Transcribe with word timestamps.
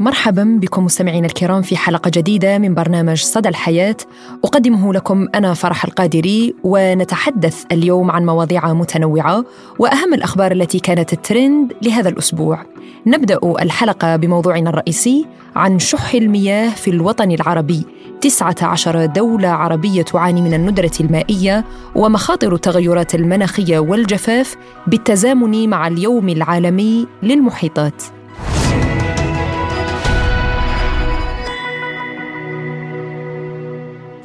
مرحبا 0.00 0.58
بكم 0.60 0.84
مستمعينا 0.84 1.26
الكرام 1.26 1.62
في 1.62 1.76
حلقة 1.76 2.10
جديدة 2.14 2.58
من 2.58 2.74
برنامج 2.74 3.22
صدى 3.22 3.48
الحياة. 3.48 3.96
أقدمه 4.44 4.94
لكم 4.94 5.28
أنا 5.34 5.54
فرح 5.54 5.84
القادري 5.84 6.54
ونتحدث 6.64 7.64
اليوم 7.72 8.10
عن 8.10 8.26
مواضيع 8.26 8.72
متنوعة 8.72 9.44
وأهم 9.78 10.14
الأخبار 10.14 10.52
التي 10.52 10.78
كانت 10.78 11.12
الترند 11.12 11.72
لهذا 11.82 12.08
الأسبوع. 12.08 12.62
نبدأ 13.06 13.38
الحلقة 13.62 14.16
بموضوعنا 14.16 14.70
الرئيسي 14.70 15.26
عن 15.56 15.78
شح 15.78 16.14
المياه 16.14 16.70
في 16.70 16.90
الوطن 16.90 17.30
العربي. 17.30 17.86
19 18.20 19.06
دولة 19.06 19.48
عربية 19.48 20.02
تعاني 20.02 20.42
من 20.42 20.54
الندرة 20.54 20.92
المائية 21.00 21.64
ومخاطر 21.94 22.54
التغيرات 22.54 23.14
المناخية 23.14 23.78
والجفاف 23.78 24.56
بالتزامن 24.86 25.68
مع 25.68 25.86
اليوم 25.86 26.28
العالمي 26.28 27.06
للمحيطات. 27.22 28.19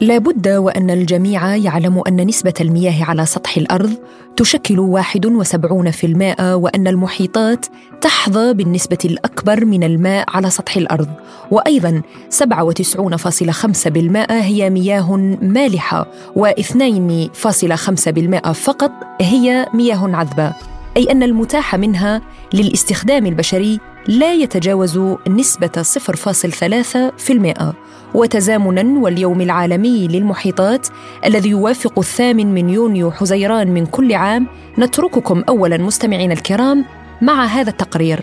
لا 0.02 0.18
بد 0.18 0.48
وأن 0.48 0.90
الجميع 0.90 1.56
يعلم 1.56 2.04
أن 2.08 2.28
نسبة 2.28 2.54
المياه 2.62 3.04
على 3.04 3.26
سطح 3.26 3.58
الأرض 3.58 3.94
تشكل 4.38 4.80
71% 4.80 6.40
وأن 6.40 6.88
المحيطات 6.88 7.66
تحظى 8.02 8.54
بالنسبة 8.54 8.98
الأكبر 9.06 9.66
من 9.66 9.84
الماء 9.84 10.26
على 10.28 10.50
سطح 10.50 10.78
الأرض. 10.78 11.08
وأيضا 11.52 12.02
97.5% 12.30 14.32
هي 14.32 14.70
مياه 14.70 15.16
مالحة 15.42 16.08
و2.5% 16.40 18.52
فقط 18.52 18.92
هي 19.22 19.68
مياه 19.74 20.16
عذبة. 20.16 20.54
أي 20.98 21.12
أن 21.12 21.24
المتاح 21.24 21.76
منها 21.76 22.22
للاستخدام 22.54 23.26
البشري 23.26 23.80
لا 24.08 24.34
يتجاوز 24.34 25.00
نسبة 25.28 25.84
0.3% 25.84 27.74
وتزامنا 28.14 29.00
واليوم 29.00 29.42
العالمي 29.42 30.08
للمحيطات 30.08 30.88
الذي 31.26 31.50
يوافق 31.50 32.00
الثامن 32.00 32.54
من 32.54 32.70
يونيو 32.70 33.12
حزيران 33.12 33.68
من 33.68 33.86
كل 33.86 34.14
عام 34.14 34.48
نترككم 34.80 35.44
اولا 35.50 35.78
مستمعينا 35.78 36.34
الكرام 36.34 36.86
مع 37.22 37.46
هذا 37.46 37.70
التقرير. 37.70 38.20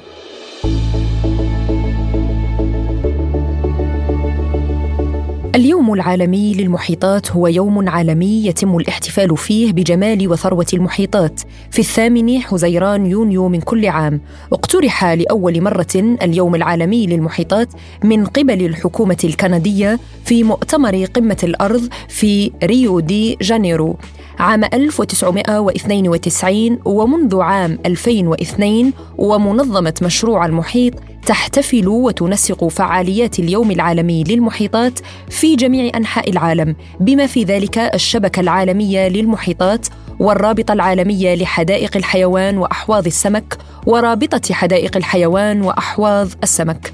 اليوم 5.54 5.92
العالمي 5.92 6.54
للمحيطات 6.54 7.32
هو 7.32 7.46
يوم 7.46 7.88
عالمي 7.88 8.46
يتم 8.46 8.76
الاحتفال 8.76 9.36
فيه 9.36 9.72
بجمال 9.72 10.28
وثروة 10.28 10.66
المحيطات. 10.74 11.40
في 11.70 11.78
الثامن 11.78 12.38
حزيران 12.40 13.06
يونيو 13.06 13.48
من 13.48 13.60
كل 13.60 13.86
عام 13.86 14.20
اقترح 14.52 15.04
لأول 15.04 15.60
مرة 15.62 15.86
اليوم 15.96 16.54
العالمي 16.54 17.06
للمحيطات 17.06 17.68
من 18.04 18.26
قبل 18.26 18.66
الحكومة 18.66 19.16
الكندية 19.24 19.98
في 20.24 20.44
مؤتمر 20.44 21.04
قمة 21.04 21.38
الأرض 21.44 21.88
في 22.08 22.50
ريو 22.64 23.00
دي 23.00 23.36
جانيرو. 23.42 23.96
عام 24.38 24.64
1992 24.64 26.78
ومنذ 26.84 27.40
عام 27.40 27.78
2002 27.86 28.92
ومنظمة 29.18 29.94
مشروع 30.02 30.46
المحيط 30.46 30.94
تحتفل 31.26 31.88
وتنسق 31.88 32.68
فعاليات 32.68 33.38
اليوم 33.38 33.70
العالمي 33.70 34.24
للمحيطات 34.24 34.98
في 35.30 35.56
جميع 35.56 35.96
أنحاء 35.96 36.30
العالم 36.30 36.76
بما 37.00 37.26
في 37.26 37.44
ذلك 37.44 37.78
الشبكة 37.78 38.40
العالمية 38.40 39.08
للمحيطات 39.08 39.86
والرابطة 40.18 40.72
العالمية 40.72 41.34
لحدائق 41.34 41.96
الحيوان 41.96 42.58
وأحواض 42.58 43.06
السمك 43.06 43.58
ورابطة 43.86 44.54
حدائق 44.54 44.96
الحيوان 44.96 45.62
وأحواض 45.62 46.28
السمك. 46.42 46.92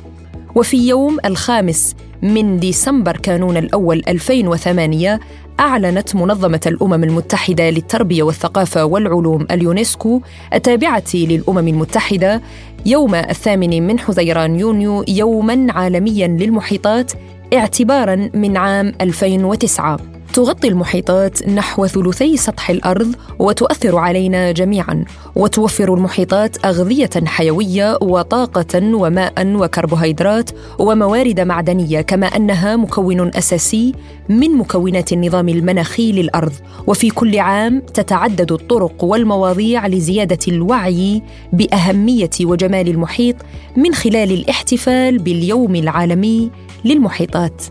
وفي 0.55 0.89
يوم 0.89 1.17
الخامس 1.25 1.95
من 2.23 2.59
ديسمبر 2.59 3.17
كانون 3.17 3.57
الأول 3.57 4.03
2008 4.09 5.21
أعلنت 5.61 6.17
منظمة 6.17 6.61
الأمم 6.67 7.05
المتحدة 7.05 7.71
للتربية 7.71 8.23
والثقافة 8.23 8.85
والعلوم 8.85 9.47
اليونسكو 9.51 10.21
التابعة 10.55 11.05
للأمم 11.15 11.69
المتحدة 11.69 12.43
يوم 12.87 13.15
الثامن 13.15 13.87
من 13.87 13.99
حزيران 13.99 14.61
يونيو 14.61 15.05
يوما 15.09 15.67
عالميا 15.71 16.27
للمحيطات 16.27 17.13
اعتبارا 17.55 18.31
من 18.35 18.57
عام 18.57 18.93
2009 19.01 20.18
تغطي 20.33 20.69
المحيطات 20.69 21.49
نحو 21.49 21.87
ثلثي 21.87 22.37
سطح 22.37 22.71
الأرض 22.71 23.15
وتؤثر 23.39 23.97
علينا 23.97 24.53
جميعا 24.53 25.05
وتوفر 25.37 25.95
المحيطات 25.95 26.67
أغذية 26.67 27.11
حيوية 27.27 27.99
وطاقة 28.03 28.95
وماء 28.95 29.47
وكربوهيدرات 29.47 30.51
وموارد 30.79 31.41
معدنية 31.41 32.01
كما 32.01 32.27
أنها 32.27 32.77
مكون 32.77 33.31
أساسي 33.35 33.93
من 34.29 34.51
مكونات 34.51 35.13
النظام 35.13 35.49
المناخي 35.49 36.13
للأرض. 36.13 36.53
وفي 36.87 37.11
كل 37.11 37.39
عام 37.39 37.81
تتعدد 37.81 38.53
الطرق 38.53 39.05
والمواضيع 39.05 39.87
لزيادة 39.87 40.39
الوعي 40.49 41.23
بأهمية 41.53 42.31
وجمال 42.41 42.89
المحيط 42.89 43.37
من 43.77 43.95
خلال 43.95 44.33
الاحتفال 44.33 45.19
باليوم 45.19 45.77
العالمي 45.77 46.51
للمحيطات. 46.85 47.63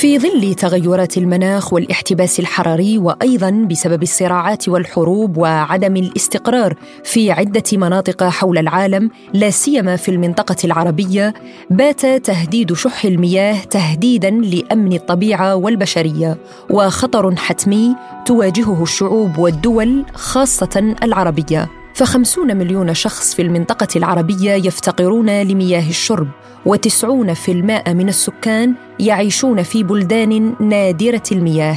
في 0.00 0.18
ظل 0.18 0.54
تغيرات 0.54 1.18
المناخ 1.18 1.72
والاحتباس 1.72 2.40
الحراري 2.40 2.98
وأيضا 2.98 3.50
بسبب 3.50 4.02
الصراعات 4.02 4.68
والحروب 4.68 5.36
وعدم 5.36 5.96
الاستقرار 5.96 6.74
في 7.04 7.30
عدة 7.30 7.62
مناطق 7.72 8.24
حول 8.24 8.58
العالم 8.58 9.10
لا 9.34 9.50
سيما 9.50 9.96
في 9.96 10.10
المنطقة 10.10 10.56
العربية 10.64 11.34
بات 11.70 12.06
تهديد 12.06 12.72
شح 12.72 13.04
المياه 13.04 13.64
تهديدا 13.64 14.30
لأمن 14.30 14.92
الطبيعة 14.92 15.54
والبشرية 15.54 16.38
وخطر 16.70 17.36
حتمي 17.36 17.96
تواجهه 18.26 18.82
الشعوب 18.82 19.38
والدول 19.38 20.04
خاصة 20.14 20.94
العربية. 21.02 21.79
فخمسون 21.94 22.56
مليون 22.56 22.94
شخص 22.94 23.34
في 23.34 23.42
المنطقة 23.42 23.88
العربية 23.96 24.52
يفتقرون 24.52 25.42
لمياه 25.42 25.88
الشرب 25.88 26.28
وتسعون 26.66 27.34
في 27.34 27.52
الماء 27.52 27.94
من 27.94 28.08
السكان 28.08 28.74
يعيشون 28.98 29.62
في 29.62 29.82
بلدان 29.82 30.54
نادرة 30.60 31.22
المياه. 31.32 31.76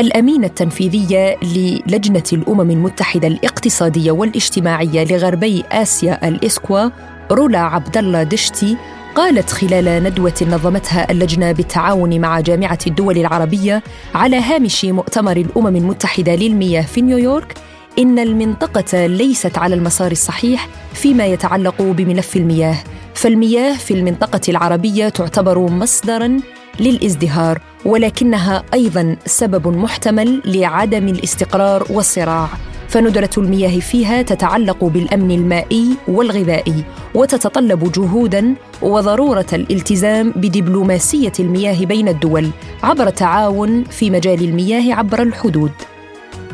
الأمينة 0.00 0.46
التنفيذية 0.46 1.36
للجنة 1.42 2.22
الأمم 2.32 2.70
المتحدة 2.70 3.28
الاقتصادية 3.28 4.10
والاجتماعية 4.10 5.04
لغربي 5.04 5.64
آسيا 5.72 6.28
الإسكوا 6.28 6.88
رولا 7.30 7.58
عبد 7.58 7.96
الله 7.96 8.22
دشتي 8.22 8.76
قالت 9.14 9.50
خلال 9.50 10.04
ندوة 10.04 10.34
نظمتها 10.42 11.10
اللجنة 11.10 11.52
بالتعاون 11.52 12.20
مع 12.20 12.40
جامعة 12.40 12.78
الدول 12.86 13.18
العربية 13.18 13.82
على 14.14 14.36
هامش 14.36 14.84
مؤتمر 14.84 15.36
الأمم 15.36 15.76
المتحدة 15.76 16.34
للمياه 16.34 16.82
في 16.82 17.00
نيويورك 17.00 17.54
إن 17.98 18.18
المنطقة 18.18 19.06
ليست 19.06 19.58
على 19.58 19.74
المسار 19.74 20.12
الصحيح 20.12 20.68
فيما 20.92 21.26
يتعلق 21.26 21.82
بملف 21.82 22.36
المياه 22.36 22.76
فالمياه 23.14 23.76
في 23.76 23.94
المنطقة 23.94 24.40
العربية 24.48 25.08
تعتبر 25.08 25.58
مصدرا 25.58 26.40
للازدهار 26.80 27.60
ولكنها 27.84 28.62
أيضا 28.74 29.16
سبب 29.26 29.68
محتمل 29.68 30.42
لعدم 30.44 31.08
الاستقرار 31.08 31.86
والصراع. 31.90 32.48
فندرة 32.88 33.30
المياه 33.38 33.80
فيها 33.80 34.22
تتعلق 34.22 34.84
بالأمن 34.84 35.30
المائي 35.30 35.88
والغذائي 36.08 36.84
وتتطلب 37.14 37.92
جهودا 37.92 38.54
وضرورة 38.82 39.46
الالتزام 39.52 40.30
بدبلوماسية 40.36 41.32
المياه 41.40 41.84
بين 41.84 42.08
الدول 42.08 42.50
عبر 42.82 43.06
التعاون 43.06 43.84
في 43.84 44.10
مجال 44.10 44.44
المياه 44.44 44.94
عبر 44.94 45.22
الحدود. 45.22 45.72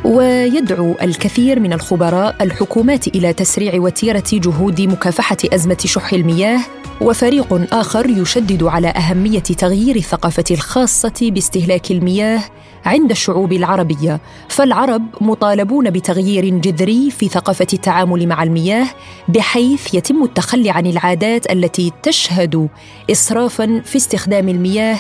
ويدعو 0.07 0.95
الكثير 1.03 1.61
من 1.61 1.73
الخبراء 1.73 2.37
الحكومات 2.41 3.09
إلى 3.09 3.33
تسريع 3.33 3.81
وتيرة 3.81 4.25
جهود 4.33 4.81
مكافحة 4.81 5.37
أزمة 5.53 5.77
شح 5.85 6.13
المياه 6.13 6.61
وفريق 7.01 7.75
آخر 7.75 8.11
يشدد 8.11 8.63
على 8.63 8.89
أهمية 8.89 9.39
تغيير 9.39 9.97
الثقافة 9.97 10.45
الخاصة 10.51 11.15
باستهلاك 11.23 11.91
المياه 11.91 12.41
عند 12.85 13.11
الشعوب 13.11 13.53
العربية. 13.53 14.21
فالعرب 14.49 15.03
مطالبون 15.21 15.91
بتغيير 15.91 16.49
جذري 16.49 17.11
في 17.11 17.29
ثقافة 17.29 17.67
التعامل 17.73 18.27
مع 18.29 18.43
المياه 18.43 18.87
بحيث 19.29 19.95
يتم 19.95 20.25
التخلي 20.25 20.71
عن 20.71 20.87
العادات 20.87 21.53
التي 21.53 21.93
تشهد 22.03 22.69
اسرافا 23.11 23.81
في 23.85 23.97
استخدام 23.97 24.49
المياه 24.49 24.99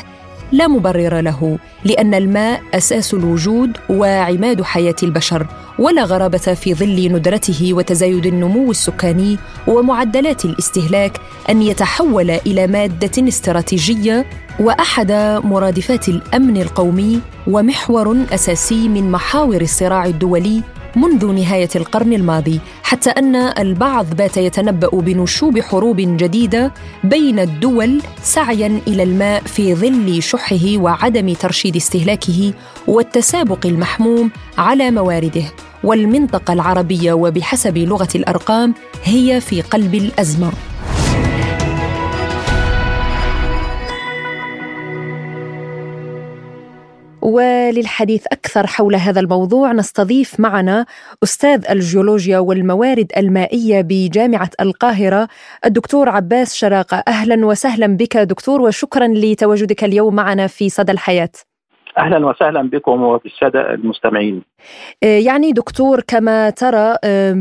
لا 0.52 0.68
مبرر 0.68 1.20
له 1.20 1.58
لأن 1.84 2.14
الماء 2.14 2.62
أساس 2.74 3.14
الوجود 3.14 3.76
وعماد 3.88 4.62
حياة 4.62 4.94
البشر 5.02 5.46
ولا 5.78 6.04
غرابة 6.04 6.38
في 6.38 6.74
ظل 6.74 7.12
ندرته 7.12 7.74
وتزايد 7.74 8.26
النمو 8.26 8.70
السكاني 8.70 9.38
ومعدلات 9.66 10.44
الاستهلاك 10.44 11.20
أن 11.50 11.62
يتحول 11.62 12.30
إلى 12.30 12.66
مادة 12.66 13.28
استراتيجية 13.28 14.26
وأحد 14.60 15.12
مرادفات 15.44 16.08
الأمن 16.08 16.56
القومي 16.56 17.20
ومحور 17.46 18.16
أساسي 18.32 18.88
من 18.88 19.10
محاور 19.10 19.60
الصراع 19.60 20.04
الدولي 20.06 20.62
منذ 20.96 21.26
نهاية 21.26 21.68
القرن 21.76 22.12
الماضي 22.12 22.60
حتى 22.82 23.10
أن 23.10 23.36
البعض 23.36 24.14
بات 24.14 24.36
يتنبأ 24.36 24.88
بنشوب 24.88 25.60
حروب 25.60 25.96
جديدة 25.96 26.72
بين 27.04 27.38
الدول 27.38 28.02
سعيا 28.22 28.80
إلى 28.88 29.02
الماء 29.02 29.42
في 29.42 29.74
ظل 29.74 30.22
شحه 30.22 30.76
وعدم 30.76 31.34
ترشيد 31.34 31.76
استهلاكه 31.76 32.52
والتسابق 32.86 33.66
المحموم 33.66 34.30
على 34.58 34.90
موارده. 34.90 35.44
والمنطقة 35.84 36.52
العربية 36.52 37.12
وبحسب 37.12 37.78
لغة 37.78 38.08
الأرقام 38.14 38.74
هي 39.04 39.40
في 39.40 39.62
قلب 39.62 39.94
الأزمة. 39.94 40.52
وللحديث 47.26 48.26
أكثر 48.26 48.66
حول 48.66 48.94
هذا 48.94 49.20
الموضوع 49.20 49.72
نستضيف 49.72 50.40
معنا 50.40 50.86
أستاذ 51.22 51.70
الجيولوجيا 51.70 52.38
والموارد 52.38 53.12
المائية 53.16 53.80
بجامعة 53.80 54.50
القاهرة 54.60 55.28
الدكتور 55.64 56.08
عباس 56.08 56.54
شراقة 56.54 57.02
أهلا 57.08 57.46
وسهلا 57.46 57.86
بك 57.86 58.16
دكتور 58.16 58.60
وشكرا 58.60 59.06
لتواجدك 59.08 59.84
اليوم 59.84 60.14
معنا 60.14 60.46
في 60.46 60.68
صدى 60.68 60.92
الحياة 60.92 61.30
أهلا 61.98 62.26
وسهلا 62.26 62.62
بكم 62.62 63.02
وبالساده 63.02 63.74
المستمعين. 63.74 64.42
يعني 65.02 65.52
دكتور 65.52 66.00
كما 66.08 66.50
ترى 66.50 66.96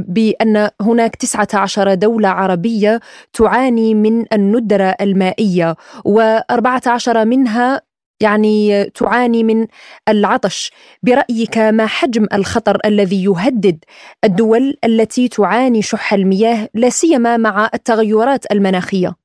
بأن 0.07 0.69
هناك 0.81 1.15
19 1.15 1.93
دولة 1.93 2.29
عربية 2.29 2.99
تعاني 3.33 3.93
من 3.93 4.25
الندرة 4.33 4.95
المائية 5.01 5.75
و14 6.07 7.17
منها 7.17 7.81
يعني 8.21 8.83
تعاني 8.83 9.43
من 9.43 9.67
العطش. 10.09 10.71
برأيك 11.03 11.57
ما 11.57 11.85
حجم 11.85 12.27
الخطر 12.33 12.77
الذي 12.85 13.23
يهدد 13.23 13.83
الدول 14.23 14.77
التي 14.85 15.27
تعاني 15.27 15.81
شح 15.81 16.13
المياه 16.13 16.69
لا 16.73 16.89
سيما 16.89 17.37
مع 17.37 17.69
التغيرات 17.73 18.51
المناخية؟ 18.51 19.15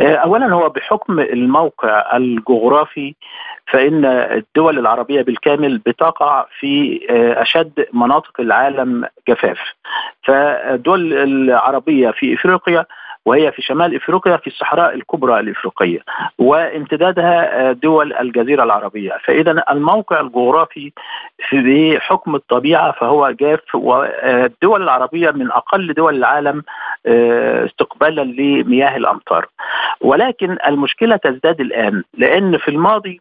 اولا 0.00 0.46
هو 0.46 0.68
بحكم 0.68 1.20
الموقع 1.20 2.16
الجغرافي 2.16 3.14
فإن 3.72 4.04
الدول 4.04 4.78
العربية 4.78 5.22
بالكامل 5.22 5.78
بتقع 5.78 6.46
في 6.60 7.00
أشد 7.36 7.86
مناطق 7.92 8.40
العالم 8.40 9.08
جفاف. 9.28 9.58
فالدول 10.22 11.12
العربية 11.12 12.10
في 12.10 12.34
إفريقيا 12.34 12.86
وهي 13.26 13.52
في 13.52 13.62
شمال 13.62 13.96
إفريقيا 13.96 14.36
في 14.36 14.46
الصحراء 14.46 14.94
الكبرى 14.94 15.40
الإفريقية 15.40 16.00
وامتدادها 16.38 17.72
دول 17.72 18.12
الجزيرة 18.12 18.64
العربية. 18.64 19.12
فاذا 19.24 19.64
الموقع 19.70 20.20
الجغرافي 20.20 20.92
بحكم 21.52 22.34
الطبيعة 22.34 22.92
فهو 22.92 23.30
جاف 23.30 23.74
والدول 23.74 24.82
العربية 24.82 25.30
من 25.30 25.50
أقل 25.52 25.92
دول 25.94 26.16
العالم 26.16 26.62
استقبالا 27.66 28.22
لمياه 28.22 28.96
الأمطار. 28.96 29.46
ولكن 30.00 30.56
المشكلة 30.66 31.16
تزداد 31.16 31.60
الآن 31.60 32.02
لأن 32.14 32.58
في 32.58 32.68
الماضي 32.68 33.20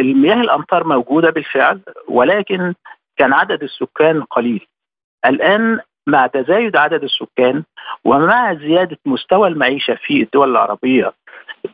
المياه 0.00 0.40
الأمطار 0.40 0.84
موجودة 0.84 1.30
بالفعل 1.30 1.80
ولكن 2.08 2.74
كان 3.16 3.32
عدد 3.32 3.62
السكان 3.62 4.22
قليل. 4.22 4.66
الآن 5.26 5.80
مع 6.06 6.26
تزايد 6.26 6.76
عدد 6.76 7.02
السكان 7.02 7.62
ومع 8.04 8.54
زيادة 8.54 8.98
مستوى 9.06 9.48
المعيشة 9.48 9.94
في 9.94 10.22
الدول 10.22 10.50
العربية 10.50 11.12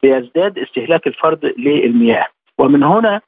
بيزداد 0.02 0.58
استهلاك 0.58 1.06
الفرد 1.06 1.54
للمياه. 1.58 2.26
ومن 2.58 2.82
هنا 2.82 3.20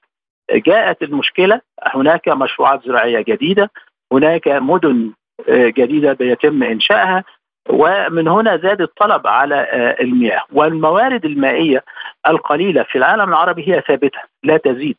جاءت 0.52 1.02
المشكلة 1.02 1.60
هناك 1.94 2.28
مشروعات 2.28 2.82
زراعية 2.86 3.20
جديدة 3.28 3.70
هناك 4.12 4.48
مدن 4.48 5.12
جديدة 5.50 6.12
بيتم 6.12 6.62
إنشائها 6.62 7.24
ومن 7.68 8.28
هنا 8.28 8.56
زاد 8.56 8.80
الطلب 8.80 9.26
على 9.26 9.66
المياه. 10.00 10.42
والموارد 10.52 11.24
المائية 11.24 11.84
القليلة 12.28 12.82
في 12.82 12.98
العالم 12.98 13.28
العربي 13.28 13.68
هي 13.68 13.80
ثابتة 13.80 14.18
لا 14.42 14.56
تزيد 14.56 14.96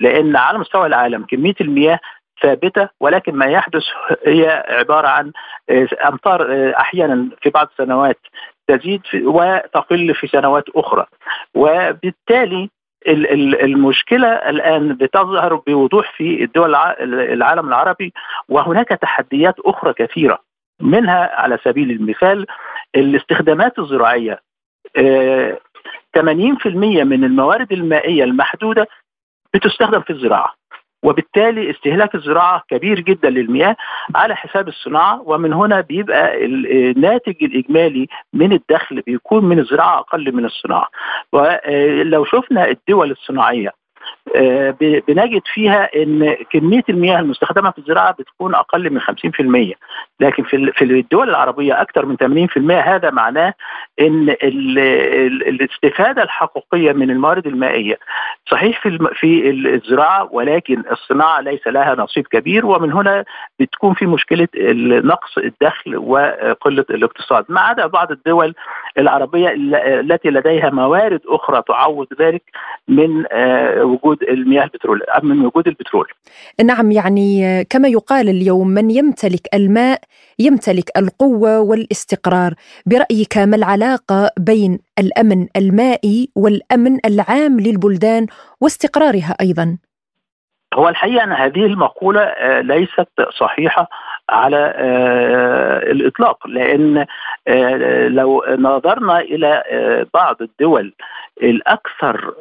لأن 0.00 0.36
على 0.36 0.58
مستوى 0.58 0.86
العالم 0.86 1.24
كمية 1.24 1.54
المياه 1.60 1.98
ثابتة 2.42 2.88
ولكن 3.00 3.34
ما 3.34 3.46
يحدث 3.46 3.82
هي 4.26 4.64
عبارة 4.68 5.08
عن 5.08 5.32
أمطار 6.08 6.72
أحيانا 6.76 7.28
في 7.42 7.50
بعض 7.50 7.68
السنوات 7.72 8.18
تزيد 8.68 9.02
وتقل 9.14 10.14
في 10.14 10.26
سنوات 10.26 10.64
أخرى. 10.76 11.06
وبالتالي 11.54 12.70
المشكلة 13.06 14.28
الآن 14.28 14.94
بتظهر 14.94 15.54
بوضوح 15.54 16.12
في 16.16 16.44
الدول 16.44 16.74
العالم 17.10 17.68
العربي 17.68 18.12
وهناك 18.48 18.88
تحديات 18.88 19.54
أخرى 19.60 19.92
كثيرة 19.92 20.38
منها 20.80 21.40
على 21.40 21.58
سبيل 21.64 21.90
المثال 21.90 22.46
الاستخدامات 22.96 23.78
الزراعية. 23.78 24.40
80% 24.98 26.66
من 27.04 27.24
الموارد 27.24 27.72
المائية 27.72 28.24
المحدودة 28.24 28.86
بتستخدم 29.54 30.00
في 30.00 30.10
الزراعة. 30.10 30.54
وبالتالي 31.04 31.70
استهلاك 31.70 32.14
الزراعة 32.14 32.62
كبير 32.68 33.00
جدا 33.00 33.30
للمياه 33.30 33.76
على 34.14 34.36
حساب 34.36 34.68
الصناعة 34.68 35.22
ومن 35.26 35.52
هنا 35.52 35.80
بيبقى 35.80 36.44
الناتج 36.44 37.44
الإجمالي 37.44 38.08
من 38.32 38.52
الدخل 38.52 39.00
بيكون 39.00 39.44
من 39.44 39.58
الزراعة 39.58 39.98
أقل 39.98 40.32
من 40.34 40.44
الصناعة. 40.44 40.88
ولو 41.32 42.24
شفنا 42.24 42.68
الدول 42.68 43.10
الصناعية 43.10 43.70
بنجد 45.08 45.42
فيها 45.54 45.90
إن 45.96 46.34
كمية 46.50 46.84
المياه 46.88 47.18
المستخدمة 47.20 47.70
في 47.70 47.78
الزراعة 47.78 48.12
بتكون 48.12 48.54
أقل 48.54 48.90
من 48.90 49.00
50% 49.00 49.74
لكن 50.20 50.42
في 50.42 50.72
في 50.72 50.84
الدول 50.84 51.28
العربية 51.30 51.80
أكثر 51.82 52.06
من 52.06 52.48
80% 52.48 52.70
هذا 52.88 53.10
معناه 53.10 53.54
إن 54.00 54.36
الاستفادة 55.48 56.22
الحقيقية 56.22 56.92
من 56.92 57.10
الموارد 57.10 57.46
المائية 57.46 57.98
صحيح 58.50 58.82
في 58.82 58.98
في 59.14 59.50
الزراعة 59.50 60.28
ولكن 60.32 60.82
الصناعة 60.92 61.40
ليس 61.40 61.66
لها 61.66 61.94
نصيب 61.94 62.26
كبير 62.26 62.66
ومن 62.66 62.92
هنا 62.92 63.24
بتكون 63.60 63.94
في 63.94 64.06
مشكلة 64.06 64.48
نقص 65.04 65.38
الدخل 65.38 65.96
وقلة 65.96 66.84
الاقتصاد. 66.90 67.44
ما 67.48 67.60
عدا 67.60 67.86
بعض 67.86 68.10
الدول 68.10 68.54
العربية 68.98 69.48
التي 70.00 70.28
لديها 70.28 70.70
موارد 70.70 71.20
أخرى 71.26 71.62
تعوض 71.68 72.06
ذلك 72.20 72.42
من 72.88 73.24
وجود 73.80 74.22
المياه 74.22 74.64
البترول 74.64 75.00
من 75.22 75.46
وجود 75.46 75.68
البترول. 75.68 76.06
نعم 76.64 76.92
يعني 76.92 77.64
كما 77.64 77.88
يقال 77.88 78.28
اليوم 78.28 78.68
من 78.68 78.90
يمتلك 78.90 79.54
الماء 79.54 80.00
يمتلك 80.38 80.90
القوة 80.96 81.60
والاستقرار. 81.60 82.54
برأيك 82.86 83.38
ما 83.38 83.56
العلاقة 83.56 84.30
بين 84.38 84.78
الأمن 84.98 85.46
المائي 85.56 86.28
والأمن 86.36 86.98
العام 87.06 87.60
للبلدان 87.60 88.26
واستقرارها 88.60 89.36
أيضا؟ 89.40 89.78
هو 90.74 90.88
الحقيقة 90.88 91.24
أن 91.24 91.32
هذه 91.32 91.66
المقولة 91.66 92.34
ليست 92.60 93.08
صحيحة. 93.38 93.88
على 94.30 94.72
الإطلاق 95.90 96.46
لأن 96.46 97.06
لو 98.14 98.44
نظرنا 98.58 99.20
إلى 99.20 99.62
بعض 100.14 100.36
الدول 100.42 100.94
الأكثر 101.42 102.34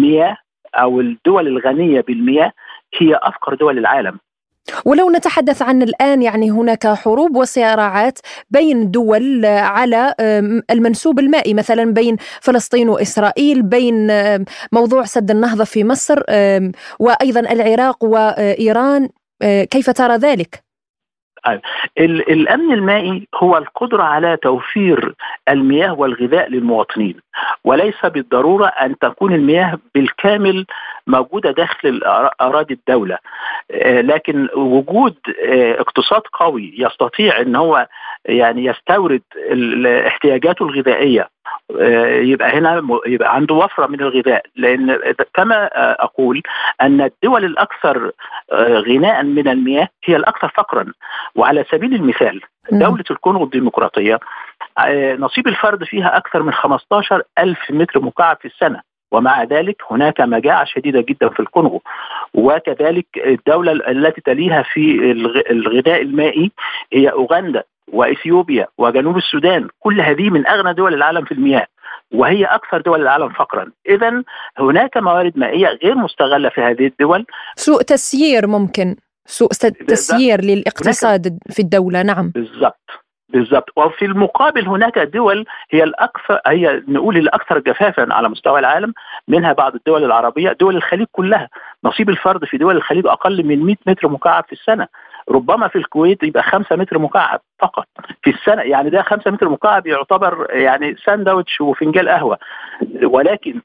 مياه 0.00 0.36
أو 0.74 1.00
الدول 1.00 1.46
الغنية 1.46 2.00
بالمياه 2.00 2.52
هي 3.00 3.18
أفقر 3.22 3.54
دول 3.54 3.78
العالم. 3.78 4.18
ولو 4.84 5.10
نتحدث 5.10 5.62
عن 5.62 5.82
الآن 5.82 6.22
يعني 6.22 6.50
هناك 6.50 6.86
حروب 6.86 7.36
وصراعات 7.36 8.18
بين 8.50 8.90
دول 8.90 9.44
على 9.46 10.14
المنسوب 10.70 11.18
المائي 11.18 11.54
مثلا 11.54 11.92
بين 11.92 12.16
فلسطين 12.40 12.88
وإسرائيل 12.88 13.62
بين 13.62 14.10
موضوع 14.72 15.02
سد 15.04 15.30
النهضة 15.30 15.64
في 15.64 15.84
مصر 15.84 16.22
وأيضا 16.98 17.40
العراق 17.40 18.04
وإيران. 18.04 19.08
كيف 19.70 19.90
ترى 19.90 20.16
ذلك؟ 20.16 20.62
الأمن 21.98 22.72
المائي 22.72 23.28
هو 23.34 23.56
القدرة 23.56 24.02
على 24.02 24.36
توفير 24.36 25.14
المياه 25.48 25.92
والغذاء 25.92 26.50
للمواطنين 26.50 27.20
وليس 27.64 28.06
بالضرورة 28.06 28.66
أن 28.66 28.98
تكون 28.98 29.32
المياه 29.34 29.78
بالكامل 29.94 30.66
موجودة 31.06 31.50
داخل 31.50 32.00
أراضي 32.40 32.74
الدولة 32.74 33.18
لكن 33.84 34.48
وجود 34.56 35.16
اقتصاد 35.78 36.22
قوي 36.32 36.74
يستطيع 36.78 37.40
إن 37.40 37.56
هو 37.56 37.86
يعني 38.24 38.64
يستورد 38.64 39.22
احتياجاته 40.06 40.62
الغذائية. 40.62 41.28
آه، 41.80 42.16
يبقى 42.16 42.58
هنا 42.58 42.82
يبقى 43.06 43.34
عنده 43.34 43.54
وفرة 43.54 43.86
من 43.86 44.00
الغذاء. 44.00 44.42
لأن 44.56 44.98
كما 45.34 45.70
أقول 46.04 46.42
أن 46.82 47.00
الدول 47.00 47.44
الأكثر 47.44 48.10
آه، 48.52 48.78
غناء 48.78 49.22
من 49.22 49.48
المياه 49.48 49.88
هي 50.04 50.16
الأكثر 50.16 50.48
فقرا. 50.48 50.92
وعلى 51.34 51.64
سبيل 51.70 51.94
المثال 51.94 52.40
دولة 52.72 53.04
الكونغو 53.10 53.44
الديمقراطية 53.44 54.20
آه، 54.78 55.14
نصيب 55.16 55.48
الفرد 55.48 55.84
فيها 55.84 56.16
أكثر 56.16 56.42
من 56.42 56.52
15 56.52 57.22
ألف 57.38 57.70
متر 57.70 58.00
مكعب 58.00 58.36
في 58.40 58.48
السنة. 58.48 58.80
ومع 59.12 59.42
ذلك 59.42 59.82
هناك 59.90 60.20
مجاعة 60.20 60.64
شديدة 60.64 61.00
جدا 61.00 61.28
في 61.28 61.40
الكونغو 61.40 61.82
وكذلك 62.34 63.06
الدولة 63.16 63.72
التي 63.72 64.20
تليها 64.20 64.62
في 64.62 65.10
الغذاء 65.50 66.02
المائي 66.02 66.52
هي 66.92 67.08
أوغندا. 67.08 67.64
وإثيوبيا 67.92 68.66
وجنوب 68.78 69.16
السودان 69.16 69.68
كل 69.80 70.00
هذه 70.00 70.30
من 70.30 70.46
أغنى 70.46 70.74
دول 70.74 70.94
العالم 70.94 71.24
في 71.24 71.32
المياه 71.32 71.66
وهي 72.14 72.44
أكثر 72.44 72.80
دول 72.80 73.02
العالم 73.02 73.28
فقرا. 73.28 73.70
اذا 73.88 74.22
هناك 74.58 74.96
موارد 74.96 75.38
مائية 75.38 75.68
غير 75.84 75.94
مستغلة 75.94 76.48
في 76.48 76.60
هذه 76.60 76.86
الدول. 76.86 77.26
سوء 77.56 77.82
تسيير 77.82 78.46
ممكن 78.46 78.96
سوء 79.26 79.48
تسيير 79.88 80.40
للاقتصاد 80.40 81.38
في 81.50 81.62
الدولة 81.62 82.02
نعم. 82.02 82.30
بالضبط 82.34 83.02
بالضبط. 83.28 83.70
وفي 83.76 84.04
المقابل 84.04 84.68
هناك 84.68 84.98
دول 84.98 85.44
هي 85.70 85.84
الأكثر 85.84 86.40
هي 86.46 86.82
نقول 86.88 87.16
الأكثر 87.16 87.58
جفافا 87.58 88.14
على 88.14 88.28
مستوى 88.28 88.58
العالم 88.58 88.92
منها 89.28 89.52
بعض 89.52 89.74
الدول 89.74 90.04
العربية 90.04 90.52
دول 90.60 90.76
الخليج 90.76 91.06
كلها. 91.12 91.48
نصيب 91.84 92.10
الفرد 92.10 92.44
في 92.44 92.56
دول 92.56 92.76
الخليج 92.76 93.06
أقل 93.06 93.46
من 93.46 93.64
100 93.66 93.76
متر 93.86 94.08
مكعب 94.08 94.44
في 94.44 94.52
السنة. 94.52 94.88
ربما 95.30 95.68
في 95.68 95.76
الكويت 95.76 96.22
يبقى 96.22 96.42
5 96.42 96.76
متر 96.76 96.98
مكعب 96.98 97.40
فقط. 97.58 97.86
في 98.22 98.30
السنة 98.30 98.62
يعني 98.62 98.90
ده 98.90 99.02
5 99.02 99.30
متر 99.30 99.48
مكعب 99.48 99.86
يعتبر 99.86 100.46
يعني 100.50 100.96
ساندوتش 100.96 101.60
وفنجان 101.60 102.08
قهوة. 102.08 102.38
ولكن 103.02 103.60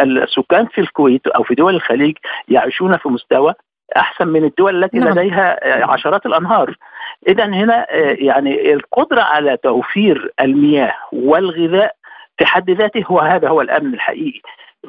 السكان 0.00 0.66
في 0.66 0.80
الكويت 0.80 1.26
أو 1.26 1.42
في 1.42 1.54
دول 1.54 1.74
الخليج 1.74 2.16
يعيشون 2.48 2.96
في 2.96 3.08
مستوى 3.08 3.54
أحسن 3.96 4.28
من 4.28 4.44
الدول 4.44 4.84
التي 4.84 4.98
نعم. 4.98 5.08
لديها 5.18 5.58
عشرات 5.92 6.26
الأنهار. 6.26 6.76
اذا 7.28 7.44
هنا 7.44 7.86
يعني 8.12 8.72
القدرة 8.72 9.20
على 9.22 9.56
توفير 9.56 10.32
المياه 10.40 10.94
والغذاء 11.12 11.94
في 12.38 12.46
حد 12.46 12.70
ذاته 12.70 13.04
هو 13.06 13.18
هذا 13.20 13.48
هو 13.48 13.60
الأمن 13.60 13.94
الحقيقي. 13.94 14.40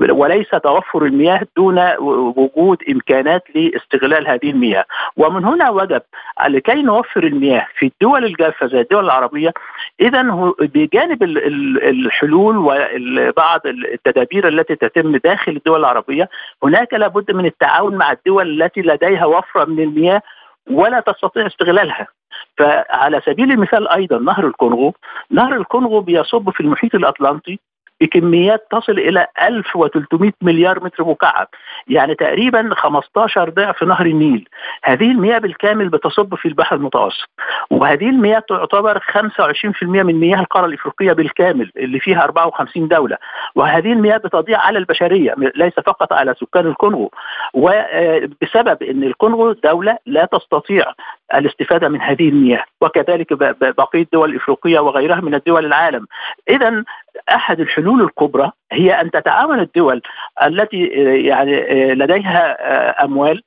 وليس 0.02 0.50
توفر 0.50 1.06
المياه 1.06 1.42
دون 1.58 1.80
وجود 2.00 2.78
إمكانات 2.90 3.44
لاستغلال 3.56 4.28
هذه 4.28 4.50
المياه. 4.50 4.86
ومن 5.18 5.46
هنا 5.46 5.70
وجب 5.70 6.02
لكي 6.48 6.82
نوفر 6.82 7.24
المياه 7.24 7.68
في 7.76 7.86
الدول 7.86 8.26
الجافة 8.26 8.68
زي 8.68 8.80
الدول 8.82 9.06
العربية 9.06 9.54
اذا 10.02 10.22
بجانب 10.60 11.24
الحلول 11.24 12.58
وبعض 12.58 13.62
التدابير 13.66 14.48
التي 14.48 14.76
تتم 14.76 15.18
داخل 15.18 15.52
الدول 15.52 15.80
العربية 15.80 16.30
هناك 16.64 16.94
لابد 16.94 17.32
من 17.32 17.46
التعاون 17.46 17.96
مع 17.96 18.12
الدول 18.12 18.64
التي 18.64 18.82
لديها 18.82 19.26
وفرة 19.26 19.66
من 19.66 19.84
المياه 19.84 20.22
ولا 20.72 21.00
تستطيع 21.00 21.48
استغلالها. 21.48 22.08
فعلى 22.58 23.22
سبيل 23.26 23.52
المثال 23.52 23.88
أيضا 23.88 24.20
نهر 24.20 24.48
الكونغو. 24.48 24.94
نهر 25.32 25.54
الكونغو 25.54 26.02
بيصب 26.02 26.50
في 26.50 26.62
المحيط 26.62 26.96
الأطلنطي 26.96 27.60
بكميات 28.02 28.68
تصل 28.72 28.92
إلى 28.92 29.28
1300 29.42 30.32
مليار 30.42 30.84
متر 30.84 31.04
مكعب. 31.04 31.48
يعني 31.88 32.16
تقريبا 32.16 32.70
15 32.74 33.50
ضعف 33.50 33.84
نهر 33.84 34.06
النيل. 34.06 34.50
هذه 34.84 35.12
المياه 35.12 35.38
بالكامل 35.38 35.90
بتصب 35.90 36.36
في 36.36 36.48
البحر 36.48 36.76
المتوسط. 36.76 37.30
وهذه 37.70 38.10
المياه 38.10 38.40
تعتبر 38.40 39.00
25% 39.00 40.04
من 40.04 40.16
مياه 40.16 40.40
القارة 40.40 40.66
الإفريقية 40.66 41.14
بالكامل 41.14 41.72
اللي 41.78 42.00
فيها 42.00 42.24
54 42.24 42.88
دولة. 42.88 43.18
وهذه 43.56 43.94
المياه 43.94 44.18
بتضيع 44.18 44.60
على 44.60 44.80
البشرية 44.80 45.36
ليس 45.56 45.74
فقط 45.74 46.14
على 46.14 46.34
سكان 46.34 46.68
الكونغو. 46.68 47.12
وبسبب 47.54 48.84
إن 48.84 49.04
الكونغو 49.04 49.52
دولة 49.52 49.98
لا 50.06 50.26
تستطيع 50.26 50.86
الاستفادة 51.36 51.90
من 51.90 52.02
هذه 52.02 52.30
المياه. 52.30 52.64
وكذلك 52.82 53.34
بقية 53.78 54.02
الدول 54.02 54.30
الإفريقية 54.30 54.80
وغيرها 54.80 55.22
من 55.22 55.36
الدول 55.36 55.66
العالم. 55.66 56.06
اذا 56.50 56.84
أحد 57.30 57.60
الحلول 57.60 58.02
الكبرى 58.02 58.52
هي 58.72 59.02
أن 59.02 59.12
تتعاون 59.12 59.60
الدول 59.60 60.02
التي 60.44 60.84
يعني 61.26 61.56
لديها 61.96 63.04
أموال 63.06 63.44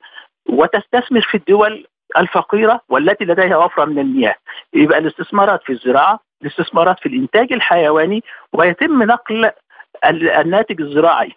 وتستثمر 0.49 1.21
في 1.21 1.37
الدول 1.37 1.85
الفقيرة 2.17 2.81
والتي 2.89 3.25
لديها 3.25 3.57
وفرة 3.57 3.85
من 3.85 3.99
المياه. 3.99 4.35
يبقى 4.73 4.97
الاستثمارات 4.97 5.63
في 5.63 5.71
الزراعة 5.73 6.19
الاستثمارات 6.41 6.99
في 6.99 7.05
الإنتاج 7.05 7.53
الحيواني 7.53 8.23
ويتم 8.53 9.03
نقل 9.03 9.51
الناتج 10.05 10.81
الزراعي. 10.81 11.31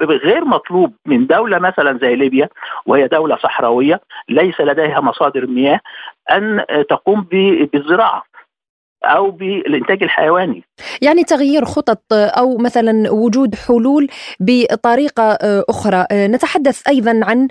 غير 0.00 0.44
مطلوب 0.44 0.94
من 1.06 1.26
دولة 1.26 1.58
مثلا 1.58 1.98
زي 1.98 2.16
ليبيا 2.16 2.48
وهي 2.86 3.08
دولة 3.08 3.36
صحراوية 3.36 4.00
ليس 4.28 4.60
لديها 4.60 5.00
مصادر 5.00 5.46
مياه 5.46 5.80
أن 6.30 6.64
تقوم 6.88 7.20
بالزراعة. 7.72 8.22
أو 9.04 9.30
بالانتاج 9.30 10.02
الحيواني. 10.02 10.64
يعني 11.02 11.24
تغيير 11.24 11.64
خطط 11.64 12.02
أو 12.12 12.58
مثلا 12.58 13.10
وجود 13.10 13.54
حلول 13.54 14.08
بطريقة 14.40 15.38
أخرى، 15.68 16.06
نتحدث 16.12 16.88
أيضا 16.88 17.20
عن 17.22 17.48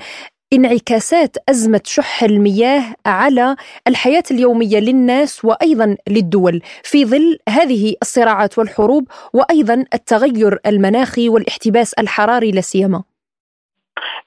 انعكاسات 0.54 1.38
أزمة 1.50 1.82
شح 1.86 2.24
المياه 2.24 2.84
على 3.06 3.56
الحياة 3.88 4.24
اليومية 4.32 4.80
للناس 4.80 5.46
وأيضا 5.46 5.98
للدول 6.10 6.62
في 6.84 7.06
ظل 7.06 7.38
هذه 7.50 7.96
الصراعات 8.02 8.58
والحروب 8.60 9.08
وأيضا 9.34 9.86
التغير 9.94 10.60
المناخي 10.66 11.30
والاحتباس 11.30 11.94
الحراري 11.94 12.52
لا 12.52 12.62
سيما. 12.62 13.04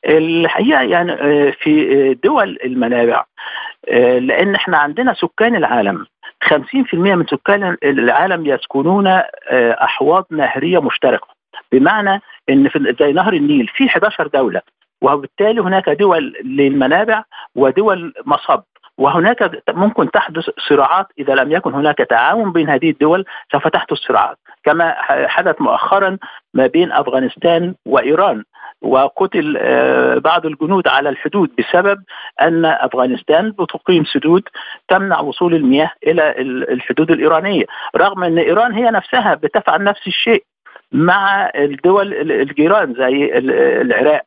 الحقيقة 0.08 0.82
يعني 0.82 1.16
في 1.52 2.14
دول 2.24 2.58
المنابع 2.64 3.24
لأن 4.18 4.54
إحنا 4.54 4.76
عندنا 4.78 5.14
سكان 5.14 5.56
العالم 5.56 6.06
50% 6.44 6.94
من 6.94 7.26
سكان 7.26 7.76
العالم 7.84 8.46
يسكنون 8.46 9.06
أحواض 9.82 10.26
نهرية 10.30 10.78
مشتركة. 10.78 11.26
بمعنى 11.72 12.22
إن 12.50 12.68
في 12.68 12.94
زي 13.00 13.12
نهر 13.12 13.32
النيل 13.32 13.66
في 13.66 13.86
11 13.86 14.26
دولة 14.26 14.60
وبالتالي 15.02 15.60
هناك 15.60 15.88
دول 15.88 16.34
للمنابع 16.44 17.24
ودول 17.54 18.12
مصب. 18.26 18.62
وهناك 18.98 19.62
ممكن 19.70 20.10
تحدث 20.10 20.50
صراعات 20.68 21.06
إذا 21.18 21.34
لم 21.34 21.52
يكن 21.52 21.74
هناك 21.74 21.98
تعاون 21.98 22.52
بين 22.52 22.70
هذه 22.70 22.90
الدول 22.90 23.24
سوف 23.52 23.68
تحدث 23.68 23.92
صراعات. 23.92 24.38
كما 24.64 24.94
حدث 25.26 25.60
مؤخرا 25.60 26.18
ما 26.54 26.66
بين 26.66 26.92
أفغانستان 26.92 27.74
وإيران. 27.86 28.44
وقتل 28.84 29.58
بعض 30.20 30.46
الجنود 30.46 30.88
على 30.88 31.08
الحدود 31.08 31.50
بسبب 31.58 32.02
أن 32.40 32.64
أفغانستان 32.64 33.50
بتقيم 33.50 34.04
سدود 34.04 34.42
تمنع 34.88 35.20
وصول 35.20 35.54
المياه 35.54 35.90
إلى 36.06 36.34
الحدود 36.72 37.10
الإيرانية 37.10 37.64
رغم 37.96 38.24
أن 38.24 38.38
إيران 38.38 38.72
هي 38.72 38.90
نفسها 38.90 39.34
بتفعل 39.34 39.84
نفس 39.84 40.06
الشيء 40.06 40.44
مع 40.92 41.50
الدول 41.54 42.30
الجيران 42.30 42.94
زي 42.94 43.38
العراق 43.38 44.22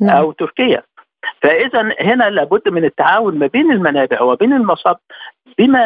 نعم. 0.00 0.16
أو 0.16 0.32
تركيا 0.32 0.82
فإذا 1.42 1.94
هنا 2.00 2.24
لابد 2.30 2.68
من 2.68 2.84
التعاون 2.84 3.38
ما 3.38 3.46
بين 3.46 3.72
المنابع 3.72 4.22
وبين 4.22 4.52
المصب 4.52 4.96
بما 5.58 5.84